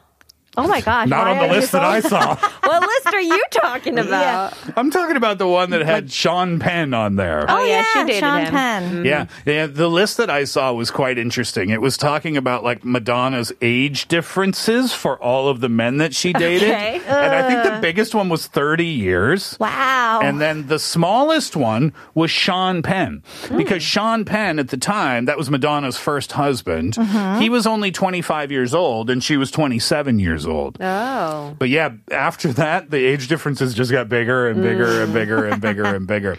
Oh 0.56 0.66
my 0.66 0.80
gosh. 0.80 1.08
Not 1.08 1.26
on 1.28 1.38
the 1.38 1.54
list 1.54 1.72
that 1.72 1.84
I 1.84 2.00
saw. 2.00 2.36
What 2.68 2.82
list 2.82 3.14
are 3.14 3.20
you 3.22 3.42
talking 3.50 3.98
about? 3.98 4.52
I'm 4.76 4.90
talking 4.90 5.16
about 5.16 5.38
the 5.38 5.48
one 5.48 5.70
that 5.70 5.80
had 5.80 6.12
Sean 6.12 6.58
Penn 6.58 6.92
on 6.92 7.16
there. 7.16 7.46
Oh, 7.48 7.60
oh 7.60 7.64
yeah, 7.64 7.82
she 7.82 8.04
dated 8.04 8.20
Sean 8.20 8.40
him. 8.42 8.50
Penn. 8.50 8.82
Mm-hmm. 8.82 9.06
Yeah, 9.06 9.26
yeah. 9.46 9.66
The 9.66 9.88
list 9.88 10.18
that 10.18 10.28
I 10.28 10.44
saw 10.44 10.74
was 10.74 10.90
quite 10.90 11.16
interesting. 11.16 11.70
It 11.70 11.80
was 11.80 11.96
talking 11.96 12.36
about 12.36 12.64
like 12.64 12.84
Madonna's 12.84 13.54
age 13.62 14.06
differences 14.08 14.92
for 14.92 15.16
all 15.22 15.48
of 15.48 15.60
the 15.60 15.70
men 15.70 15.96
that 15.96 16.14
she 16.14 16.34
dated, 16.34 16.68
Okay. 16.68 17.00
and 17.06 17.34
I 17.34 17.48
think 17.48 17.62
the 17.62 17.74
uh. 17.74 17.80
biggest 17.80 18.14
one 18.14 18.28
was 18.28 18.46
30 18.46 18.84
years. 18.84 19.56
Wow. 19.58 20.20
And 20.22 20.42
then 20.42 20.66
the 20.66 20.78
smallest 20.78 21.56
one 21.56 21.94
was 22.14 22.30
Sean 22.30 22.82
Penn. 22.82 23.22
Hmm. 23.46 23.56
Because 23.56 23.82
Sean 23.82 24.26
Penn 24.26 24.58
at 24.58 24.68
the 24.68 24.76
time, 24.76 25.24
that 25.24 25.38
was 25.38 25.48
Madonna's 25.48 25.96
first 25.96 26.32
husband, 26.32 26.96
mm-hmm. 26.96 27.40
he 27.40 27.48
was 27.48 27.66
only 27.66 27.90
25 27.90 28.52
years 28.52 28.74
old 28.74 29.08
and 29.08 29.24
she 29.24 29.38
was 29.38 29.50
27 29.50 30.18
years 30.18 30.37
old. 30.46 30.78
Oh. 30.80 31.54
But 31.58 31.68
yeah, 31.68 31.90
after 32.10 32.52
that, 32.54 32.90
the 32.90 33.04
age 33.04 33.28
differences 33.28 33.74
just 33.74 33.90
got 33.90 34.08
bigger 34.08 34.48
and 34.48 34.62
bigger 34.62 35.02
and 35.02 35.12
bigger 35.12 35.46
and 35.46 35.60
bigger 35.60 35.84
and 35.84 36.06
bigger. 36.06 36.36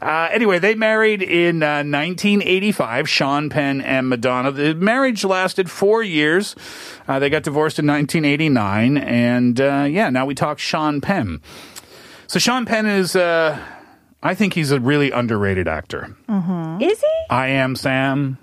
Uh, 0.00 0.28
anyway, 0.30 0.58
they 0.58 0.74
married 0.74 1.22
in 1.22 1.62
uh, 1.62 1.84
1985, 1.84 3.08
Sean 3.08 3.48
Penn 3.50 3.80
and 3.80 4.08
Madonna. 4.08 4.50
The 4.52 4.74
marriage 4.74 5.24
lasted 5.24 5.70
four 5.70 6.02
years. 6.02 6.56
Uh, 7.06 7.18
they 7.18 7.30
got 7.30 7.42
divorced 7.42 7.78
in 7.78 7.86
1989. 7.86 8.98
And 8.98 9.60
uh, 9.60 9.86
yeah, 9.88 10.10
now 10.10 10.26
we 10.26 10.34
talk 10.34 10.58
Sean 10.58 11.00
Penn. 11.00 11.40
So 12.26 12.38
Sean 12.38 12.66
Penn 12.66 12.86
is, 12.86 13.16
uh, 13.16 13.58
I 14.22 14.34
think 14.34 14.52
he's 14.52 14.70
a 14.70 14.80
really 14.80 15.10
underrated 15.10 15.66
actor. 15.68 16.16
Is 16.28 17.00
he? 17.00 17.06
I 17.30 17.48
am 17.48 17.74
Sam. 17.76 18.38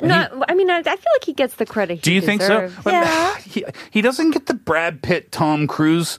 Yeah. 0.00 0.28
No, 0.32 0.44
I 0.48 0.54
mean, 0.54 0.70
I, 0.70 0.78
I 0.78 0.82
feel 0.82 1.12
like 1.14 1.24
he 1.24 1.32
gets 1.32 1.54
the 1.56 1.66
credit. 1.66 1.96
He 1.96 2.00
Do 2.00 2.12
you 2.12 2.20
think 2.20 2.42
so? 2.42 2.62
deserves. 2.62 2.84
But 2.84 3.42
He, 3.42 3.64
he 3.90 4.00
doesn't 4.00 4.30
get 4.30 4.46
the 4.46 4.54
Brad 4.54 5.02
Pitt, 5.02 5.32
Tom 5.32 5.66
Cruise 5.66 6.18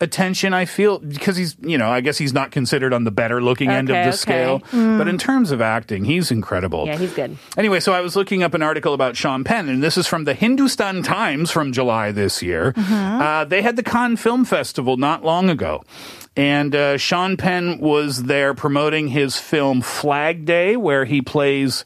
attention, 0.00 0.52
I 0.52 0.64
feel, 0.64 0.98
because 0.98 1.36
he's, 1.36 1.56
you 1.60 1.78
know, 1.78 1.88
I 1.90 2.00
guess 2.00 2.18
he's 2.18 2.32
not 2.32 2.50
considered 2.50 2.92
on 2.92 3.04
the 3.04 3.10
better 3.10 3.40
looking 3.40 3.70
end 3.70 3.90
of 3.90 3.94
the 3.94 4.08
okay. 4.08 4.12
scale. 4.12 4.62
But 4.70 5.08
in 5.08 5.18
terms 5.18 5.50
of 5.50 5.60
acting, 5.60 6.04
he's 6.04 6.30
incredible. 6.30 6.86
Yeah, 6.86 6.96
he's 6.96 7.14
good. 7.14 7.36
Anyway, 7.56 7.80
so 7.80 7.92
I 7.92 8.00
was 8.00 8.16
looking 8.16 8.42
up 8.42 8.54
an 8.54 8.62
article 8.62 8.92
about 8.92 9.16
Sean 9.16 9.44
Penn, 9.44 9.68
and 9.68 9.82
this 9.82 9.96
is 9.96 10.06
from 10.06 10.24
the 10.24 10.34
Hindustan 10.34 11.02
Times 11.02 11.50
from 11.50 11.72
July 11.72 12.12
this 12.12 12.42
year. 12.42 12.74
Uh, 12.76 13.44
they 13.44 13.62
had 13.62 13.76
the 13.76 13.82
Cannes 13.82 14.16
Film 14.16 14.44
Festival 14.44 14.96
not 14.96 15.24
long 15.24 15.48
ago. 15.48 15.82
And 16.36 16.74
uh, 16.74 16.98
Sean 16.98 17.36
Penn 17.36 17.78
was 17.78 18.24
there 18.24 18.54
promoting 18.54 19.08
his 19.08 19.38
film 19.38 19.80
Flag 19.80 20.44
Day, 20.44 20.76
where 20.76 21.04
he 21.04 21.22
plays. 21.22 21.84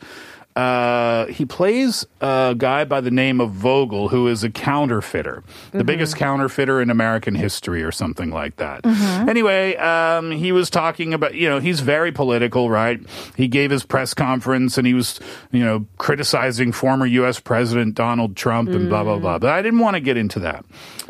Uh, 0.58 1.26
he 1.26 1.44
plays 1.44 2.04
a 2.20 2.52
guy 2.58 2.84
by 2.84 3.00
the 3.00 3.12
name 3.12 3.40
of 3.40 3.52
Vogel, 3.52 4.08
who 4.08 4.26
is 4.26 4.42
a 4.42 4.50
counterfeiter, 4.50 5.44
the 5.70 5.84
biggest 5.84 6.16
counterfeiter 6.16 6.82
in 6.82 6.90
American 6.90 7.36
history, 7.36 7.84
or 7.84 7.92
something 7.92 8.30
like 8.30 8.56
that. 8.56 8.84
Anyway, 8.84 9.76
um, 9.76 10.32
he 10.32 10.50
was 10.50 10.68
talking 10.68 11.14
about, 11.14 11.36
you 11.36 11.48
know, 11.48 11.60
he's 11.60 11.78
very 11.78 12.10
political, 12.10 12.70
right? 12.70 12.98
He 13.36 13.46
gave 13.46 13.70
his 13.70 13.84
press 13.84 14.14
conference 14.14 14.76
and 14.76 14.84
he 14.84 14.94
was, 14.94 15.20
you 15.52 15.64
know, 15.64 15.86
criticizing 15.96 16.72
former 16.72 17.06
U.S. 17.06 17.38
President 17.38 17.94
Donald 17.94 18.34
Trump 18.34 18.70
and 18.70 18.88
blah, 18.88 19.04
blah, 19.04 19.20
blah. 19.20 19.38
But 19.38 19.50
I 19.50 19.62
didn't 19.62 19.78
want 19.78 19.94
to 19.94 20.00
get 20.00 20.16
into 20.16 20.40
that. 20.40 20.64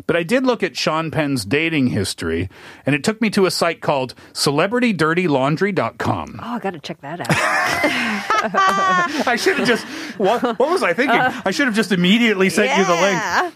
But 0.05 0.15
I 0.15 0.21
did 0.21 0.45
look 0.45 0.61
at 0.61 0.77
Sean 0.77 1.09
Penn's 1.09 1.43
dating 1.43 1.87
history, 1.87 2.51
and 2.85 2.93
it 2.95 3.03
took 3.03 3.19
me 3.19 3.31
to 3.31 3.47
a 3.47 3.51
site 3.51 3.81
called 3.81 4.13
celebritydirtylaundry.com. 4.33 6.39
Oh, 6.41 6.53
I 6.53 6.59
got 6.59 6.73
to 6.73 6.79
check 6.79 7.01
that 7.01 7.21
out. 7.21 7.27
I 9.27 9.37
should 9.39 9.57
have 9.57 9.67
just. 9.67 9.85
What, 10.19 10.41
what 10.41 10.69
was 10.69 10.83
I 10.83 10.93
thinking? 10.93 11.19
I 11.19 11.51
should 11.51 11.67
have 11.67 11.75
just 11.75 11.91
immediately 11.91 12.49
sent 12.49 12.77
you 12.77 12.85
the 12.85 12.93
link. 12.93 13.53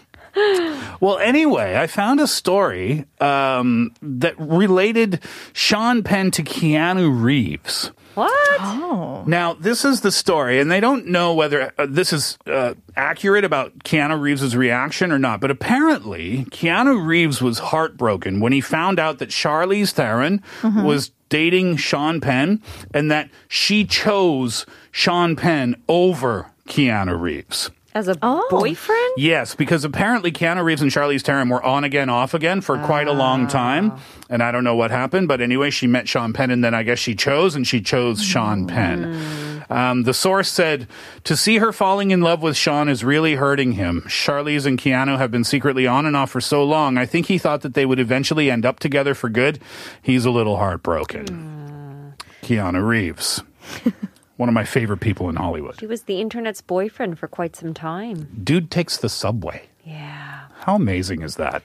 Well, 1.00 1.18
anyway, 1.18 1.76
I 1.76 1.86
found 1.86 2.20
a 2.20 2.26
story 2.26 3.04
um, 3.20 3.92
that 4.02 4.34
related 4.38 5.20
Sean 5.52 6.02
Penn 6.02 6.30
to 6.32 6.42
Keanu 6.42 7.22
Reeves. 7.22 7.92
what? 8.14 8.60
Oh. 8.60 9.24
Now, 9.26 9.54
this 9.54 9.84
is 9.84 10.00
the 10.00 10.10
story, 10.10 10.58
and 10.60 10.70
they 10.70 10.80
don't 10.80 11.06
know 11.06 11.34
whether 11.34 11.72
uh, 11.78 11.86
this 11.88 12.12
is 12.12 12.36
uh, 12.46 12.74
accurate 12.96 13.44
about 13.44 13.78
Keanu 13.80 14.20
Reeves' 14.20 14.56
reaction 14.56 15.12
or 15.12 15.18
not, 15.18 15.40
but 15.40 15.50
apparently, 15.50 16.46
Keanu 16.46 17.04
Reeves 17.04 17.40
was 17.40 17.58
heartbroken 17.58 18.40
when 18.40 18.52
he 18.52 18.60
found 18.60 18.98
out 18.98 19.18
that 19.18 19.28
Charlize 19.28 19.92
Theron 19.92 20.42
was 20.62 21.10
dating 21.34 21.74
Sean 21.74 22.20
Penn 22.20 22.62
and 22.94 23.10
that 23.10 23.28
she 23.48 23.84
chose 23.84 24.64
Sean 24.92 25.34
Penn 25.34 25.74
over 25.88 26.52
Keanu 26.68 27.20
Reeves. 27.20 27.72
As 27.92 28.06
a 28.06 28.16
oh. 28.22 28.46
boyfriend? 28.50 29.14
Yes, 29.16 29.56
because 29.56 29.84
apparently 29.84 30.30
Keanu 30.30 30.62
Reeves 30.62 30.80
and 30.80 30.92
Charlize 30.92 31.22
Theron 31.22 31.48
were 31.48 31.60
on 31.60 31.82
again, 31.82 32.08
off 32.08 32.34
again 32.34 32.60
for 32.60 32.78
quite 32.78 33.08
a 33.08 33.12
long 33.12 33.46
ah. 33.46 33.48
time. 33.48 33.98
And 34.30 34.44
I 34.44 34.52
don't 34.52 34.62
know 34.62 34.76
what 34.76 34.92
happened, 34.92 35.26
but 35.26 35.40
anyway, 35.40 35.70
she 35.70 35.88
met 35.88 36.06
Sean 36.06 36.32
Penn 36.32 36.52
and 36.52 36.62
then 36.62 36.72
I 36.72 36.84
guess 36.84 37.00
she 37.00 37.16
chose 37.16 37.56
and 37.56 37.66
she 37.66 37.80
chose 37.80 38.22
Sean 38.22 38.68
Penn. 38.68 39.14
Hmm. 39.14 39.53
Um, 39.74 40.04
the 40.04 40.14
source 40.14 40.48
said, 40.48 40.86
to 41.24 41.36
see 41.36 41.58
her 41.58 41.72
falling 41.72 42.12
in 42.12 42.20
love 42.20 42.42
with 42.42 42.56
Sean 42.56 42.88
is 42.88 43.02
really 43.02 43.34
hurting 43.34 43.72
him. 43.72 44.02
Charlize 44.06 44.66
and 44.66 44.78
Keanu 44.78 45.18
have 45.18 45.32
been 45.32 45.42
secretly 45.42 45.84
on 45.84 46.06
and 46.06 46.14
off 46.14 46.30
for 46.30 46.40
so 46.40 46.62
long. 46.62 46.96
I 46.96 47.06
think 47.06 47.26
he 47.26 47.38
thought 47.38 47.62
that 47.62 47.74
they 47.74 47.84
would 47.84 47.98
eventually 47.98 48.52
end 48.52 48.64
up 48.64 48.78
together 48.78 49.14
for 49.14 49.28
good. 49.28 49.58
He's 50.00 50.24
a 50.24 50.30
little 50.30 50.58
heartbroken. 50.58 52.14
Keanu 52.42 52.86
Reeves. 52.86 53.42
One 54.36 54.48
of 54.48 54.54
my 54.54 54.64
favorite 54.64 55.00
people 55.00 55.28
in 55.28 55.34
Hollywood. 55.34 55.80
He 55.80 55.86
was 55.86 56.04
the 56.04 56.20
internet's 56.20 56.60
boyfriend 56.60 57.18
for 57.18 57.26
quite 57.26 57.56
some 57.56 57.74
time. 57.74 58.28
Dude 58.44 58.70
takes 58.70 58.96
the 58.96 59.08
subway. 59.08 59.68
Yeah. 59.84 60.42
How 60.60 60.76
amazing 60.76 61.22
is 61.22 61.34
that? 61.34 61.64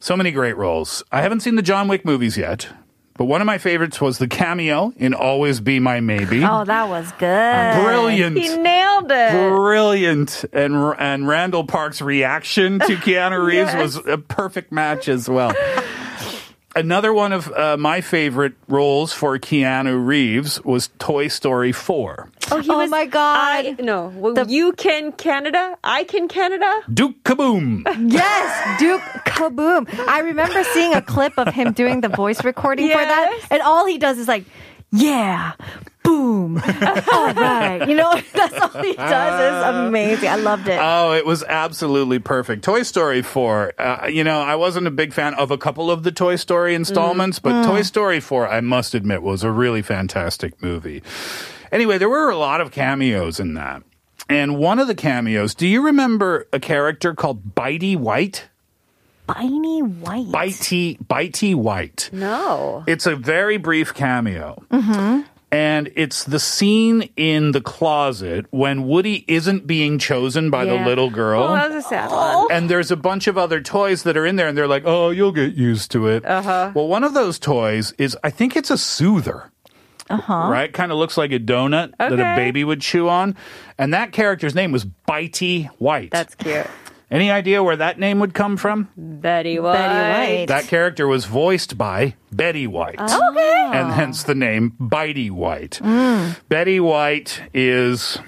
So 0.00 0.16
many 0.16 0.30
great 0.30 0.56
roles. 0.56 1.02
I 1.12 1.20
haven't 1.20 1.40
seen 1.40 1.56
the 1.56 1.62
John 1.62 1.86
Wick 1.86 2.04
movies 2.04 2.38
yet, 2.38 2.68
But 3.16 3.24
one 3.24 3.40
of 3.40 3.46
my 3.46 3.58
favorites 3.58 4.00
was 4.00 4.18
the 4.18 4.28
cameo 4.28 4.92
in 4.96 5.14
Always 5.14 5.60
Be 5.60 5.80
My 5.80 6.00
Maybe. 6.00 6.44
Oh, 6.44 6.64
that 6.64 6.88
was 6.88 7.10
good. 7.12 7.82
Brilliant. 7.84 8.36
He 8.36 8.56
nailed 8.56 9.10
it. 9.10 9.30
Brilliant. 9.32 10.44
And 10.52 10.74
and 10.98 11.26
Randall 11.26 11.64
Park's 11.64 12.00
reaction 12.00 12.78
to 12.80 12.96
Keanu 12.96 13.44
Reeves 13.46 13.74
was 13.74 13.96
a 14.06 14.18
perfect 14.18 14.70
match 14.72 15.08
as 15.08 15.28
well. 15.28 15.54
Another 16.76 17.10
one 17.14 17.32
of 17.32 17.50
uh, 17.52 17.78
my 17.78 18.02
favorite 18.02 18.52
roles 18.68 19.10
for 19.10 19.38
Keanu 19.38 20.06
Reeves 20.06 20.62
was 20.62 20.90
Toy 20.98 21.28
Story 21.28 21.72
4. 21.72 22.28
Oh, 22.52 22.58
he 22.60 22.70
Oh 22.70 22.76
was, 22.76 22.90
my 22.90 23.06
God. 23.06 23.64
I, 23.66 23.76
no, 23.80 24.08
well, 24.14 24.46
you 24.46 24.74
can 24.74 25.12
Canada. 25.12 25.78
I 25.82 26.04
can 26.04 26.28
Canada. 26.28 26.82
Duke 26.92 27.24
Kaboom! 27.24 27.82
Yes, 28.12 28.78
Duke 28.78 29.00
Kaboom. 29.24 29.88
I 30.06 30.20
remember 30.20 30.62
seeing 30.64 30.92
a 30.92 31.00
clip 31.00 31.38
of 31.38 31.54
him 31.54 31.72
doing 31.72 32.02
the 32.02 32.10
voice 32.10 32.44
recording 32.44 32.88
for 32.90 32.98
that, 32.98 33.40
and 33.50 33.62
all 33.62 33.86
he 33.86 33.96
does 33.96 34.18
is 34.18 34.28
like, 34.28 34.44
yeah, 34.92 35.52
boom, 36.06 36.56
all 37.12 37.34
right. 37.34 37.86
You 37.88 37.94
know, 37.94 38.20
that's 38.32 38.58
all 38.58 38.82
he 38.82 38.94
does. 38.94 39.40
It's 39.40 39.76
amazing. 39.76 40.28
I 40.28 40.36
loved 40.36 40.68
it. 40.68 40.78
Oh, 40.80 41.12
it 41.12 41.26
was 41.26 41.42
absolutely 41.44 42.18
perfect. 42.18 42.64
Toy 42.64 42.82
Story 42.82 43.22
4. 43.22 43.72
Uh, 43.78 44.06
you 44.06 44.24
know, 44.24 44.40
I 44.40 44.54
wasn't 44.54 44.86
a 44.86 44.90
big 44.90 45.12
fan 45.12 45.34
of 45.34 45.50
a 45.50 45.58
couple 45.58 45.90
of 45.90 46.02
the 46.02 46.12
Toy 46.12 46.36
Story 46.36 46.72
mm. 46.72 46.76
installments, 46.76 47.38
but 47.38 47.64
Toy 47.64 47.80
mm. 47.80 47.86
Story 47.86 48.20
4, 48.20 48.48
I 48.48 48.60
must 48.60 48.94
admit, 48.94 49.22
was 49.22 49.42
a 49.42 49.50
really 49.50 49.82
fantastic 49.82 50.62
movie. 50.62 51.02
Anyway, 51.72 51.98
there 51.98 52.08
were 52.08 52.30
a 52.30 52.36
lot 52.36 52.60
of 52.60 52.70
cameos 52.70 53.40
in 53.40 53.54
that. 53.54 53.82
And 54.28 54.58
one 54.58 54.78
of 54.78 54.88
the 54.88 54.94
cameos, 54.94 55.54
do 55.54 55.66
you 55.66 55.84
remember 55.84 56.48
a 56.52 56.58
character 56.58 57.14
called 57.14 57.54
Bitey 57.54 57.96
White? 57.96 58.48
Spiny 59.28 59.82
white. 59.82 60.26
Bitey, 60.26 60.98
Bitey 61.04 61.54
White. 61.54 62.10
No. 62.12 62.84
It's 62.86 63.06
a 63.06 63.16
very 63.16 63.56
brief 63.56 63.92
cameo. 63.92 64.62
Mm-hmm. 64.70 65.22
And 65.52 65.90
it's 65.94 66.24
the 66.24 66.40
scene 66.40 67.08
in 67.16 67.52
the 67.52 67.60
closet 67.60 68.46
when 68.50 68.86
Woody 68.88 69.24
isn't 69.28 69.66
being 69.66 69.98
chosen 69.98 70.50
by 70.50 70.64
the 70.64 70.74
Yeah. 70.74 70.84
little 70.86 71.08
girl. 71.08 71.44
Oh, 71.44 71.54
that 71.54 71.70
was 71.72 71.84
a 71.84 71.88
sad 71.88 72.10
one. 72.10 72.48
and 72.50 72.68
there's 72.68 72.90
a 72.90 72.96
bunch 72.96 73.28
of 73.28 73.38
other 73.38 73.60
toys 73.60 74.02
that 74.02 74.16
are 74.16 74.26
in 74.26 74.34
there, 74.36 74.48
and 74.48 74.58
they're 74.58 74.66
like, 74.66 74.82
"Oh, 74.84 75.10
you'll 75.10 75.30
get 75.32 75.54
used 75.54 75.92
to 75.92 76.08
it." 76.08 76.24
Uh-huh. 76.26 76.72
Well, 76.74 76.88
one 76.88 77.04
of 77.04 77.14
those 77.14 77.38
toys 77.38 77.94
is, 77.96 78.16
I 78.24 78.30
think 78.30 78.56
it's 78.56 78.70
a 78.70 78.78
soother. 78.78 79.50
Uh-huh. 80.10 80.48
Right, 80.50 80.72
kind 80.72 80.92
of 80.92 80.98
looks 80.98 81.16
like 81.16 81.32
a 81.32 81.38
donut 81.40 81.92
that 81.98 82.12
a 82.12 82.14
Okay. 82.14 82.34
baby 82.36 82.62
would 82.64 82.80
chew 82.80 83.08
on, 83.08 83.34
and 83.78 83.92
that 83.94 84.12
character's 84.12 84.54
name 84.54 84.70
was 84.72 84.84
Bitey 85.08 85.66
White. 85.78 86.10
That's 86.12 86.34
cute. 86.36 86.66
Any 87.10 87.30
idea 87.30 87.62
where 87.62 87.76
that 87.76 88.00
name 88.00 88.18
would 88.18 88.34
come 88.34 88.56
from? 88.56 88.88
Betty 88.96 89.60
White. 89.60 89.74
Betty 89.74 90.38
White. 90.40 90.46
That 90.48 90.64
character 90.64 91.06
was 91.06 91.24
voiced 91.24 91.78
by 91.78 92.14
Betty 92.32 92.66
White. 92.66 93.00
Okay. 93.00 93.70
And 93.72 93.92
hence 93.92 94.24
the 94.24 94.34
name 94.34 94.72
Bitey 94.80 95.30
White. 95.30 95.78
Mm. 95.82 96.36
Betty 96.48 96.80
White 96.80 97.40
is 97.54 98.18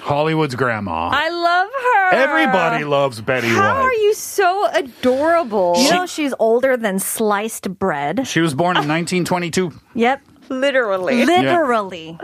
Hollywood's 0.00 0.56
grandma. 0.56 1.10
I 1.12 1.28
love 1.28 1.68
her. 1.68 2.14
Everybody 2.16 2.84
loves 2.84 3.20
Betty 3.20 3.46
How 3.48 3.54
White. 3.54 3.62
How 3.76 3.82
are 3.82 3.92
you 3.92 4.14
so 4.14 4.66
adorable? 4.72 5.74
You 5.78 5.90
know 5.90 6.06
she's 6.06 6.34
older 6.40 6.76
than 6.76 6.98
sliced 6.98 7.78
bread. 7.78 8.26
She 8.26 8.40
was 8.40 8.54
born 8.54 8.76
in 8.76 8.88
1922. 8.88 9.72
Yep. 9.94 10.20
Literally. 10.48 11.24
Literally. 11.24 12.18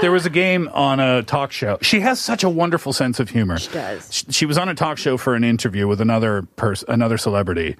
There 0.00 0.12
was 0.12 0.26
a 0.26 0.30
game 0.30 0.68
on 0.74 1.00
a 1.00 1.22
talk 1.22 1.50
show. 1.50 1.78
She 1.80 2.00
has 2.00 2.20
such 2.20 2.44
a 2.44 2.48
wonderful 2.48 2.92
sense 2.92 3.18
of 3.18 3.30
humor. 3.30 3.58
She 3.58 3.72
does. 3.72 4.12
She, 4.12 4.26
she 4.30 4.46
was 4.46 4.58
on 4.58 4.68
a 4.68 4.74
talk 4.74 4.98
show 4.98 5.16
for 5.16 5.34
an 5.34 5.44
interview 5.44 5.88
with 5.88 6.00
another 6.00 6.42
person, 6.56 6.90
another 6.90 7.16
celebrity, 7.16 7.76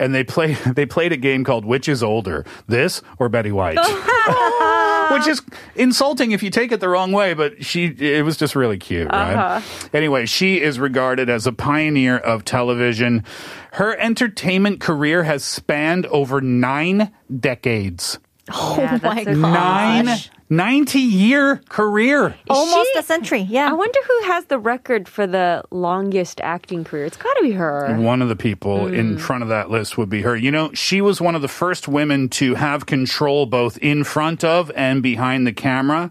and 0.00 0.14
they 0.14 0.24
play 0.24 0.54
they 0.74 0.86
played 0.86 1.12
a 1.12 1.16
game 1.16 1.44
called 1.44 1.64
Which 1.64 1.88
is 1.88 2.02
older, 2.02 2.44
this 2.66 3.02
or 3.18 3.28
Betty 3.28 3.52
White? 3.52 3.78
Which 5.12 5.26
is 5.26 5.40
insulting 5.74 6.32
if 6.32 6.42
you 6.42 6.50
take 6.50 6.72
it 6.72 6.80
the 6.80 6.88
wrong 6.88 7.12
way, 7.12 7.34
but 7.34 7.64
she 7.64 7.86
it 7.86 8.24
was 8.24 8.36
just 8.36 8.56
really 8.56 8.78
cute, 8.78 9.08
right? 9.08 9.34
Uh-huh. 9.34 9.88
Anyway, 9.92 10.26
she 10.26 10.60
is 10.60 10.78
regarded 10.78 11.30
as 11.30 11.46
a 11.46 11.52
pioneer 11.52 12.18
of 12.18 12.44
television. 12.44 13.24
Her 13.72 13.96
entertainment 13.98 14.80
career 14.80 15.22
has 15.22 15.44
spanned 15.44 16.06
over 16.06 16.40
9 16.40 17.12
decades. 17.38 18.18
Oh 18.50 18.76
yeah, 18.78 18.98
oh 19.02 19.06
my 19.06 19.24
gosh. 19.24 19.36
Nine 19.36 20.18
90 20.50 20.98
year 20.98 21.56
career. 21.68 22.34
Almost 22.48 22.90
she- 22.92 22.98
a 22.98 23.02
century. 23.02 23.40
Yeah. 23.40 23.68
I 23.70 23.72
wonder 23.74 23.98
who 24.06 24.26
has 24.28 24.46
the 24.46 24.58
record 24.58 25.08
for 25.08 25.26
the 25.26 25.62
longest 25.70 26.40
acting 26.42 26.84
career. 26.84 27.04
It's 27.06 27.16
got 27.16 27.32
to 27.34 27.42
be 27.42 27.52
her. 27.52 27.96
One 27.98 28.22
of 28.22 28.28
the 28.28 28.36
people 28.36 28.86
in 28.86 29.18
front 29.18 29.42
of 29.42 29.48
that 29.50 29.70
list 29.70 29.98
would 29.98 30.08
be 30.08 30.22
her. 30.22 30.36
You 30.36 30.50
know, 30.50 30.72
she 30.72 31.00
was 31.00 31.20
one 31.20 31.34
of 31.34 31.42
the 31.42 31.48
first 31.48 31.86
women 31.88 32.28
to 32.30 32.54
have 32.54 32.86
control 32.86 33.46
both 33.46 33.76
in 33.78 34.04
front 34.04 34.44
of 34.44 34.70
and 34.74 35.02
behind 35.02 35.46
the 35.46 35.52
camera. 35.52 36.10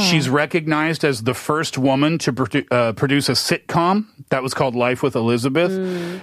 She's 0.00 0.28
recognized 0.28 1.04
as 1.04 1.22
the 1.22 1.34
first 1.34 1.78
woman 1.78 2.18
to 2.18 2.32
produ- 2.32 2.66
uh, 2.70 2.92
produce 2.92 3.28
a 3.28 3.32
sitcom 3.32 4.06
that 4.30 4.42
was 4.42 4.54
called 4.54 4.74
Life 4.74 5.02
with 5.02 5.14
Elizabeth. 5.16 5.72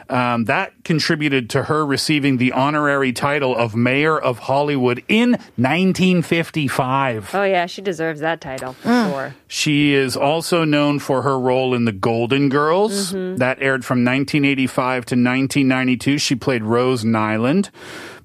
Um, 0.10 0.46
that 0.46 0.74
contributed 0.84 1.50
to 1.52 1.64
her 1.64 1.86
receiving 1.86 2.38
the 2.38 2.52
honorary 2.52 3.12
title 3.14 3.56
of 3.56 3.76
Mayor 3.76 4.18
of 4.20 4.40
Hollywood 4.40 5.04
in 5.08 5.32
1955. 5.58 7.32
Oh 7.34 7.44
Oh, 7.46 7.48
yeah, 7.48 7.68
she 7.68 7.84
deserves 7.84 8.22
that 8.22 8.42
title 8.42 8.74
for 8.74 8.90
mm. 8.90 9.12
sure. 9.12 9.36
She 9.48 9.94
is 9.94 10.18
also 10.18 10.64
known 10.64 10.98
for 10.98 11.22
her 11.22 11.40
role 11.40 11.76
in 11.76 11.86
The 11.86 11.92
Golden 11.92 12.50
Girls. 12.50 13.14
Mm-hmm. 13.14 13.36
That 13.36 13.62
aired 13.62 13.86
from 13.86 14.00
1985 14.00 15.06
to 15.06 15.14
1992. 15.14 16.18
She 16.18 16.34
played 16.34 16.64
Rose 16.64 17.04
Nylund. 17.04 17.70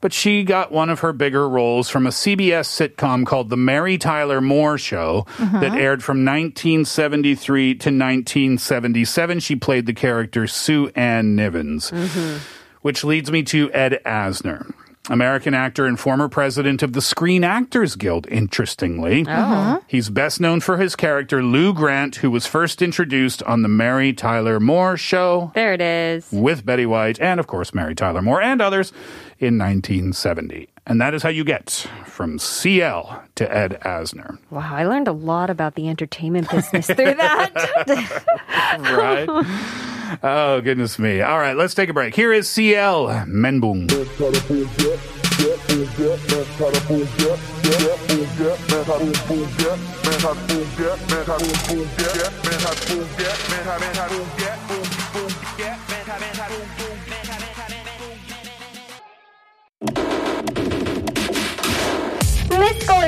But 0.00 0.14
she 0.14 0.42
got 0.42 0.72
one 0.72 0.88
of 0.88 1.00
her 1.00 1.12
bigger 1.12 1.46
roles 1.46 1.90
from 1.90 2.06
a 2.06 2.10
CBS 2.10 2.64
sitcom 2.64 3.26
called 3.26 3.50
The 3.50 3.58
Mary 3.58 3.98
Tyler 3.98 4.40
Moore 4.40 4.78
Show 4.78 5.26
that 5.38 5.64
uh-huh. 5.64 5.76
aired 5.76 6.02
from 6.02 6.24
1973 6.24 7.74
to 7.74 7.74
1977. 7.74 9.40
She 9.40 9.54
played 9.54 9.84
the 9.84 9.92
character 9.92 10.46
Sue 10.46 10.90
Ann 10.96 11.36
Nivens. 11.36 11.92
Mm-hmm. 11.92 12.38
Which 12.80 13.04
leads 13.04 13.30
me 13.30 13.42
to 13.42 13.70
Ed 13.72 14.00
Asner. 14.06 14.72
American 15.10 15.52
actor 15.52 15.84
and 15.86 16.00
former 16.00 16.28
president 16.28 16.82
of 16.82 16.94
the 16.94 17.02
Screen 17.02 17.44
Actors 17.44 17.96
Guild, 17.96 18.26
interestingly. 18.28 19.26
Uh-huh. 19.26 19.80
He's 19.86 20.08
best 20.08 20.40
known 20.40 20.60
for 20.60 20.78
his 20.78 20.96
character 20.96 21.42
Lou 21.42 21.74
Grant, 21.74 22.16
who 22.16 22.30
was 22.30 22.46
first 22.46 22.80
introduced 22.80 23.42
on 23.42 23.62
the 23.62 23.68
Mary 23.68 24.12
Tyler 24.12 24.58
Moore 24.60 24.96
show 24.96 25.50
There 25.54 25.74
it 25.74 25.80
is. 25.82 26.28
with 26.32 26.64
Betty 26.64 26.86
White 26.86 27.20
and, 27.20 27.38
of 27.40 27.46
course, 27.46 27.74
Mary 27.74 27.94
Tyler 27.94 28.22
Moore 28.22 28.40
and 28.40 28.62
others 28.62 28.92
in 29.38 29.58
1970. 29.58 30.69
And 30.86 31.00
that 31.00 31.14
is 31.14 31.22
how 31.22 31.28
you 31.28 31.44
get 31.44 31.86
from 32.06 32.38
CL 32.38 33.22
to 33.36 33.54
Ed 33.54 33.78
Asner. 33.84 34.38
Wow, 34.50 34.74
I 34.74 34.86
learned 34.86 35.08
a 35.08 35.12
lot 35.12 35.50
about 35.50 35.74
the 35.74 35.88
entertainment 35.88 36.50
business 36.50 36.86
through 36.86 37.14
that. 37.14 38.22
Right? 38.80 39.28
oh, 40.22 40.60
goodness 40.60 40.98
me. 40.98 41.20
All 41.22 41.38
right, 41.38 41.56
let's 41.56 41.74
take 41.74 41.88
a 41.88 41.92
break. 41.92 42.14
Here 42.14 42.32
is 42.32 42.48
CL 42.48 43.06
Menbung. 43.26 43.90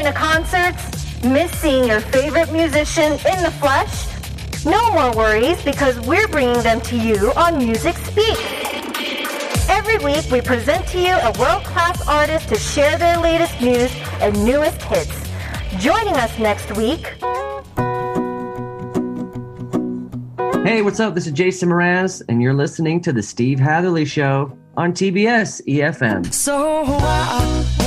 going 0.02 0.14
to 0.14 0.18
concerts? 0.18 1.22
Miss 1.22 1.50
seeing 1.52 1.84
your 1.84 2.00
favorite 2.00 2.52
musician 2.52 3.12
in 3.12 3.42
the 3.42 3.52
flesh? 3.60 4.06
No 4.64 4.92
more 4.92 5.14
worries 5.14 5.62
because 5.64 5.98
we're 6.00 6.26
bringing 6.28 6.60
them 6.62 6.80
to 6.82 6.96
you 6.96 7.32
on 7.36 7.58
Music 7.58 7.96
Speak. 7.98 8.36
Every 9.68 9.98
week 9.98 10.28
we 10.30 10.40
present 10.40 10.86
to 10.88 10.98
you 10.98 11.12
a 11.12 11.32
world-class 11.38 12.06
artist 12.08 12.48
to 12.48 12.56
share 12.56 12.98
their 12.98 13.18
latest 13.18 13.60
news 13.60 13.92
and 14.20 14.44
newest 14.44 14.82
hits. 14.82 15.12
Joining 15.78 16.14
us 16.14 16.36
next 16.38 16.76
week, 16.76 17.14
Hey, 20.64 20.80
what's 20.80 21.00
up? 21.00 21.14
This 21.14 21.26
is 21.26 21.32
Jason 21.32 21.68
Mraz, 21.68 22.22
and 22.28 22.40
you're 22.40 22.54
listening 22.54 23.00
to 23.02 23.12
The 23.12 23.22
Steve 23.22 23.58
Hatherley 23.58 24.04
Show 24.04 24.56
on 24.76 24.92
TBS 24.92 25.60
EFM. 25.66 26.32
So 26.32 26.84
I 26.86 27.82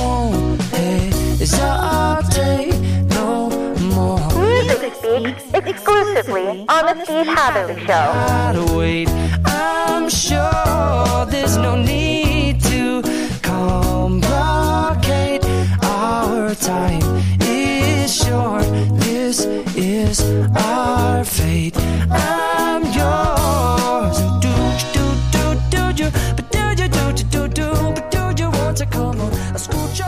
exclusively 6.26 6.64
on 6.68 6.86
the 6.86 6.94
Steve 7.04 7.26
Hatherley 7.26 7.86
Show. 7.86 8.66
Wait. 8.76 9.08
I'm 9.44 10.08
sure 10.08 11.26
there's 11.26 11.56
no 11.56 11.76
need 11.76 12.60
to 12.62 13.02
complicate. 13.42 15.44
Our 15.84 16.54
time 16.54 17.02
is 17.40 18.14
short. 18.14 18.64
This 19.00 19.44
is 19.76 20.20
our 20.56 21.24
fate. 21.24 21.76
I'm 22.10 22.84
yours. 22.84 24.18
Do 24.40 24.54
do 24.92 25.14
do 25.30 25.54
do 25.70 25.92
do, 25.92 26.10
but 26.36 26.50
do 26.50 26.74
do 26.74 26.88
do 26.88 27.12
do 27.24 27.48
do, 27.48 27.70
but 27.94 28.10
do 28.10 28.32
you 28.42 28.50
want 28.50 28.76
to 28.78 28.86
come 28.86 29.20
on? 29.20 29.32
I 29.32 29.58
scooch 29.58 30.00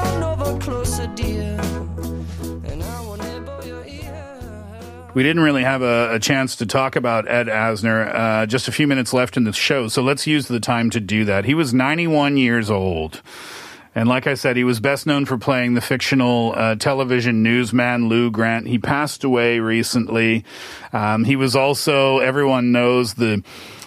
we 5.19 5.25
didn't 5.25 5.43
really 5.43 5.65
have 5.65 5.83
a, 5.83 6.15
a 6.15 6.21
chance 6.21 6.55
to 6.55 6.65
talk 6.65 6.95
about 6.95 7.27
Ed 7.27 7.49
Asner. 7.49 8.15
Uh, 8.15 8.47
just 8.47 8.69
a 8.69 8.73
few 8.73 8.87
minutes 8.87 9.13
left 9.13 9.37
in 9.37 9.43
the 9.43 9.53
show, 9.53 9.89
so 9.89 10.01
let's 10.01 10.29
use 10.29 10.47
the 10.47 10.61
time 10.61 10.91
to 10.91 11.01
do 11.01 11.25
that. 11.25 11.45
He 11.45 11.55
was 11.55 11.75
91 11.75 12.37
years 12.37 12.71
old. 12.71 13.21
And 13.97 14.09
like 14.09 14.29
I 14.29 14.35
said, 14.35 14.57
he 14.57 14.63
was 14.63 14.79
best 14.79 15.09
known 15.09 15.25
for 15.27 15.37
playing 15.37 15.75
the 15.75 15.81
fictional 15.81 16.53
uh, 16.55 16.77
television 16.77 17.43
newsman 17.43 18.09
Lou 18.09 18.31
Grant. 18.31 18.69
He 18.69 18.79
passed 18.79 19.25
away 19.25 19.59
recently. 19.59 20.45
Um, 20.93 21.25
he 21.25 21.35
was 21.35 21.57
also, 21.57 22.19
everyone 22.19 22.71
knows, 22.71 23.15
the 23.15 23.43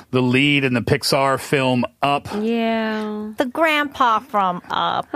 the 0.09 0.21
lead 0.21 0.65
in 0.65 0.73
the 0.73 0.81
Pixar 0.81 1.39
film 1.39 1.85
Up. 2.01 2.27
Yeah. 2.41 3.31
The 3.37 3.45
grandpa 3.45 4.19
from 4.19 4.61
Up. 4.69 5.07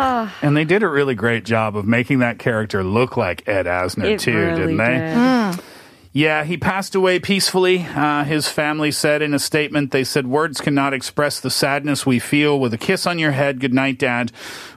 And 0.42 0.56
they 0.56 0.64
did 0.64 0.82
a 0.82 0.88
really 0.88 1.16
great 1.16 1.44
job 1.44 1.76
of 1.76 1.86
making 1.86 2.20
that 2.20 2.40
character 2.40 2.86
look 2.86 3.18
like 3.18 3.46
Ed 3.50 3.66
Asner, 3.66 4.12
It 4.12 4.22
too, 4.22 4.34
really 4.34 4.56
didn't 4.62 4.78
they? 4.78 4.86
did. 4.86 5.14
Mm. 5.18 5.75
Yeah, 6.16 6.46
he 6.46 6.56
passed 6.56 6.96
away 6.96 7.20
peacefully. 7.20 7.86
Uh, 7.94 8.24
his 8.24 8.48
family 8.48 8.90
said 8.90 9.22
in 9.22 9.34
a 9.34 9.38
statement, 9.38 9.92
they 9.92 10.06
said, 10.06 10.26
Words 10.26 10.62
cannot 10.62 10.94
express 10.94 11.42
the 11.42 11.50
sadness 11.50 12.06
we 12.06 12.20
feel. 12.20 12.58
With 12.58 12.74
a 12.74 12.78
kiss 12.78 13.06
on 13.06 13.20
your 13.20 13.32
head, 13.32 13.60
good 13.60 13.74
night, 13.74 14.00
Dad. 14.00 14.32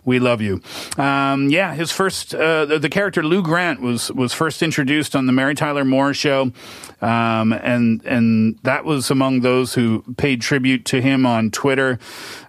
We 0.05 0.18
love 0.18 0.40
you. 0.40 0.61
Um, 0.96 1.48
yeah, 1.48 1.77
his 1.77 1.92
first, 1.92 2.35
uh, 2.35 2.64
the, 2.64 2.81
the 2.81 2.88
character 2.88 3.22
Lou 3.22 3.40
Grant 3.40 3.81
was, 3.81 4.11
was 4.11 4.33
first 4.33 4.64
introduced 4.64 5.14
on 5.14 5.27
the 5.27 5.33
Mary 5.33 5.55
Tyler 5.55 5.85
Moore 5.85 6.12
show. 6.12 6.51
Um, 7.01 7.53
and, 7.53 8.05
and 8.05 8.59
that 8.64 8.85
was 8.85 9.09
among 9.09 9.42
those 9.42 9.74
who 9.74 10.03
paid 10.16 10.40
tribute 10.40 10.87
to 10.87 11.01
him 11.01 11.24
on 11.24 11.53
Twitter. 11.53 12.01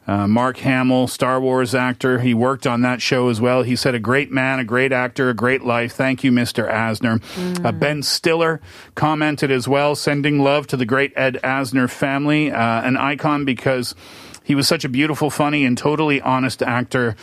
Uh, 0.10 0.28
Mark 0.28 0.58
Hamill, 0.58 1.06
Star 1.06 1.40
Wars 1.40 1.76
actor, 1.76 2.18
he 2.18 2.34
worked 2.34 2.66
on 2.66 2.82
that 2.82 3.00
show 3.00 3.30
as 3.30 3.40
well. 3.40 3.62
He 3.62 3.76
said, 3.76 3.94
"A 3.94 4.00
great 4.00 4.32
man, 4.32 4.58
a 4.58 4.64
great 4.64 4.92
actor, 4.92 5.30
a 5.30 5.36
great 5.36 5.62
life. 5.62 5.92
Thank 5.94 6.24
you, 6.24 6.32
Mr. 6.32 6.68
Asner." 6.68 7.22
Uh, 7.64 7.72
ben 7.72 8.02
Stiller 8.02 8.60
commented 8.96 9.52
as 9.52 9.68
well, 9.68 9.94
sending 9.94 10.40
love 10.40 10.66
to 10.68 10.78
the 10.78 10.86
great 10.86 11.14
Ed 11.16 11.40
Asner 11.44 11.88
family, 11.88 12.52
uh, 12.52 12.82
an 12.82 12.98
icon 12.98 13.46
because 13.46 13.94
he 14.44 14.56
was 14.56 14.68
such 14.68 14.84
a 14.84 14.90
beautiful, 14.90 15.30
funny, 15.30 15.64
and 15.64 15.78
totally 15.78 16.20
honest 16.22 16.64
actor. 16.64 17.16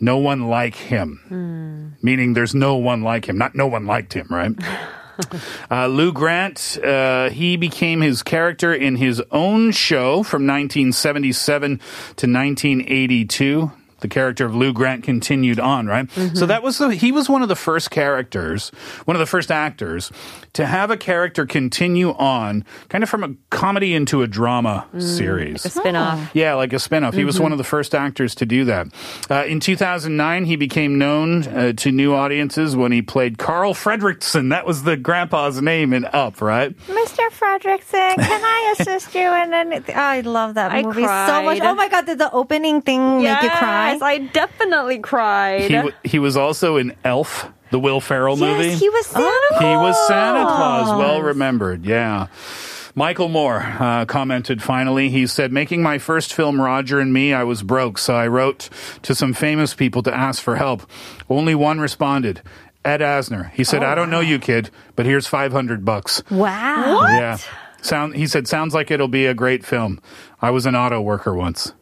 No 0.00 0.16
one 0.16 0.48
like 0.48 0.74
him, 0.74 1.96
meaning 2.00 2.32
there's 2.32 2.54
no 2.54 2.76
one 2.76 3.02
like 3.02 3.28
him. 3.28 3.36
Not 3.36 3.54
no 3.54 3.66
one 3.66 3.84
liked 3.84 4.14
him, 4.14 4.26
right? 4.30 4.52
Uh, 5.70 5.86
Lou 5.86 6.12
Grant, 6.12 6.78
uh, 6.84 7.30
he 7.30 7.56
became 7.56 8.00
his 8.00 8.22
character 8.22 8.72
in 8.72 8.96
his 8.96 9.22
own 9.32 9.72
show 9.72 10.22
from 10.22 10.46
1977 10.46 11.78
to 11.78 12.26
1982. 12.26 13.72
The 14.00 14.08
character 14.08 14.44
of 14.44 14.54
Lou 14.54 14.72
Grant 14.72 15.04
continued 15.04 15.58
on, 15.58 15.86
right? 15.86 16.10
So 16.34 16.44
that 16.46 16.62
was 16.62 16.78
the, 16.78 16.90
he 16.94 17.12
was 17.12 17.28
one 17.30 17.42
of 17.42 17.48
the 17.48 17.56
first 17.56 17.90
characters, 17.90 18.68
one 19.06 19.16
of 19.16 19.20
the 19.20 19.26
first 19.26 19.50
actors 19.50 20.12
to 20.52 20.66
have 20.66 20.90
a 20.90 20.96
character 20.96 21.46
continue 21.46 22.10
on 22.12 22.64
kind 22.88 23.02
of 23.02 23.08
from 23.10 23.24
a 23.24 23.34
comedy 23.50 23.94
into 23.94 24.22
a 24.22 24.26
drama 24.26 24.86
series. 24.98 25.64
A 25.64 25.70
spin-off. 25.70 26.30
Yeah, 26.34 26.54
like 26.54 26.72
a 26.72 26.76
spinoff. 26.76 27.14
He 27.14 27.24
was 27.24 27.40
one 27.40 27.52
of 27.52 27.58
the 27.58 27.64
first 27.64 27.94
actors 27.94 28.34
to 28.36 28.46
do 28.46 28.64
that. 28.66 28.86
Uh, 29.30 29.44
in 29.46 29.60
2009, 29.60 30.44
he 30.44 30.56
became 30.56 30.98
known 30.98 31.46
uh, 31.48 31.72
to 31.74 31.90
new 31.90 32.14
audiences 32.14 32.76
when 32.76 32.92
he 32.92 33.00
played 33.02 33.38
Carl 33.38 33.72
Fredricksen. 33.74 34.50
That 34.50 34.66
was 34.66 34.82
the 34.82 34.96
grandpa's 34.96 35.60
name 35.62 35.92
in 35.92 36.04
Up, 36.06 36.40
right? 36.40 36.76
Mr. 36.86 37.28
Fredrickson, 37.30 38.16
can 38.16 38.44
I 38.44 38.74
assist 38.78 39.14
you 39.14 39.32
in 39.42 39.52
anything? 39.54 39.96
I 39.96 40.20
love 40.20 40.54
that 40.54 40.72
I 40.72 40.82
movie 40.82 41.02
so 41.02 41.42
much. 41.42 41.60
Oh 41.60 41.74
my 41.74 41.88
god, 41.88 42.06
did 42.06 42.18
the 42.18 42.30
opening 42.32 42.82
thing 42.82 43.22
make 43.22 43.42
you 43.42 43.50
cry? 43.50 43.85
Yes, 43.92 44.02
I 44.02 44.18
definitely 44.18 44.98
cried. 44.98 45.62
He, 45.62 45.74
w- 45.74 45.94
he 46.04 46.18
was 46.18 46.36
also 46.36 46.76
in 46.76 46.94
Elf, 47.04 47.50
the 47.70 47.78
Will 47.78 48.00
Ferrell 48.00 48.36
movie. 48.36 48.68
Yes, 48.68 48.80
he 48.80 48.88
was 48.88 49.06
Santa 49.06 49.46
Claus. 49.50 49.60
He 49.62 49.76
was 49.76 50.08
Santa 50.08 50.44
Claus. 50.44 50.98
Well 50.98 51.22
remembered. 51.22 51.84
Yeah. 51.84 52.26
Michael 52.94 53.28
Moore 53.28 53.60
uh, 53.60 54.06
commented 54.06 54.62
finally. 54.62 55.10
He 55.10 55.26
said, 55.26 55.52
Making 55.52 55.82
my 55.82 55.98
first 55.98 56.32
film, 56.32 56.58
Roger 56.60 56.98
and 56.98 57.12
Me, 57.12 57.34
I 57.34 57.44
was 57.44 57.62
broke, 57.62 57.98
so 57.98 58.14
I 58.14 58.26
wrote 58.26 58.70
to 59.02 59.14
some 59.14 59.34
famous 59.34 59.74
people 59.74 60.02
to 60.04 60.14
ask 60.14 60.42
for 60.42 60.56
help. 60.56 60.88
Only 61.28 61.54
one 61.54 61.78
responded. 61.78 62.40
Ed 62.86 63.00
Asner. 63.00 63.50
He 63.52 63.64
said, 63.64 63.82
I 63.82 63.94
don't 63.94 64.08
know 64.10 64.20
you, 64.20 64.38
kid, 64.38 64.70
but 64.94 65.04
here's 65.06 65.26
500 65.26 65.84
bucks. 65.84 66.22
Wow. 66.30 67.00
Yeah. 67.02 67.36
Sound, 67.82 68.14
he 68.16 68.26
said, 68.26 68.48
sounds 68.48 68.72
like 68.74 68.90
it'll 68.90 69.08
be 69.08 69.26
a 69.26 69.34
great 69.34 69.64
film. 69.64 70.00
I 70.40 70.50
was 70.50 70.64
an 70.66 70.74
auto 70.74 71.00
worker 71.00 71.34
once. 71.34 71.72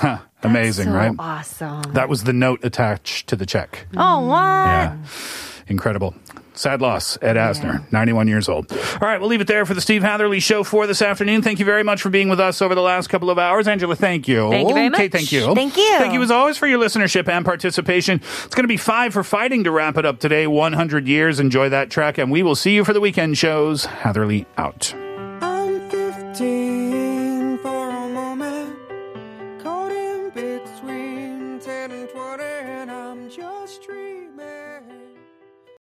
Huh. 0.00 0.18
Amazing, 0.42 0.86
so 0.86 0.92
right? 0.92 1.14
Awesome. 1.18 1.82
That 1.92 2.08
was 2.08 2.24
the 2.24 2.32
note 2.32 2.64
attached 2.64 3.26
to 3.28 3.36
the 3.36 3.44
check. 3.44 3.86
Oh, 3.96 4.26
what? 4.26 4.36
Yeah. 4.36 4.96
Incredible. 5.68 6.14
Sad 6.54 6.80
loss, 6.82 7.16
Ed 7.22 7.36
Asner, 7.36 7.90
91 7.92 8.28
years 8.28 8.48
old. 8.48 8.70
All 8.72 8.98
right, 9.00 9.18
we'll 9.20 9.28
leave 9.30 9.40
it 9.40 9.46
there 9.46 9.64
for 9.64 9.72
the 9.72 9.80
Steve 9.80 10.02
Hatherley 10.02 10.40
Show 10.40 10.62
for 10.64 10.86
this 10.86 11.00
afternoon. 11.00 11.40
Thank 11.42 11.58
you 11.58 11.64
very 11.64 11.82
much 11.82 12.02
for 12.02 12.10
being 12.10 12.28
with 12.28 12.40
us 12.40 12.60
over 12.60 12.74
the 12.74 12.82
last 12.82 13.08
couple 13.08 13.30
of 13.30 13.38
hours. 13.38 13.66
Angela, 13.68 13.94
thank 13.96 14.26
you. 14.28 14.50
Thank 14.50 14.68
you 14.68 14.74
very 14.74 14.86
Okay, 14.88 15.04
much. 15.04 15.12
thank 15.12 15.32
you. 15.32 15.54
Thank 15.54 15.76
you. 15.76 15.88
Thank 15.98 16.12
you 16.12 16.22
as 16.22 16.30
always 16.30 16.58
for 16.58 16.66
your 16.66 16.78
listenership 16.78 17.28
and 17.28 17.44
participation. 17.46 18.20
It's 18.44 18.54
going 18.54 18.64
to 18.64 18.68
be 18.68 18.76
five 18.76 19.12
for 19.14 19.22
fighting 19.22 19.64
to 19.64 19.70
wrap 19.70 19.96
it 19.96 20.04
up 20.04 20.18
today. 20.18 20.46
100 20.46 21.06
years. 21.06 21.38
Enjoy 21.40 21.68
that 21.70 21.88
track, 21.90 22.18
and 22.18 22.30
we 22.30 22.42
will 22.42 22.56
see 22.56 22.74
you 22.74 22.84
for 22.84 22.92
the 22.92 23.00
weekend 23.00 23.38
shows. 23.38 23.84
Hatherley 23.86 24.46
out. 24.58 24.92
I'm 25.40 25.88
15 25.88 26.69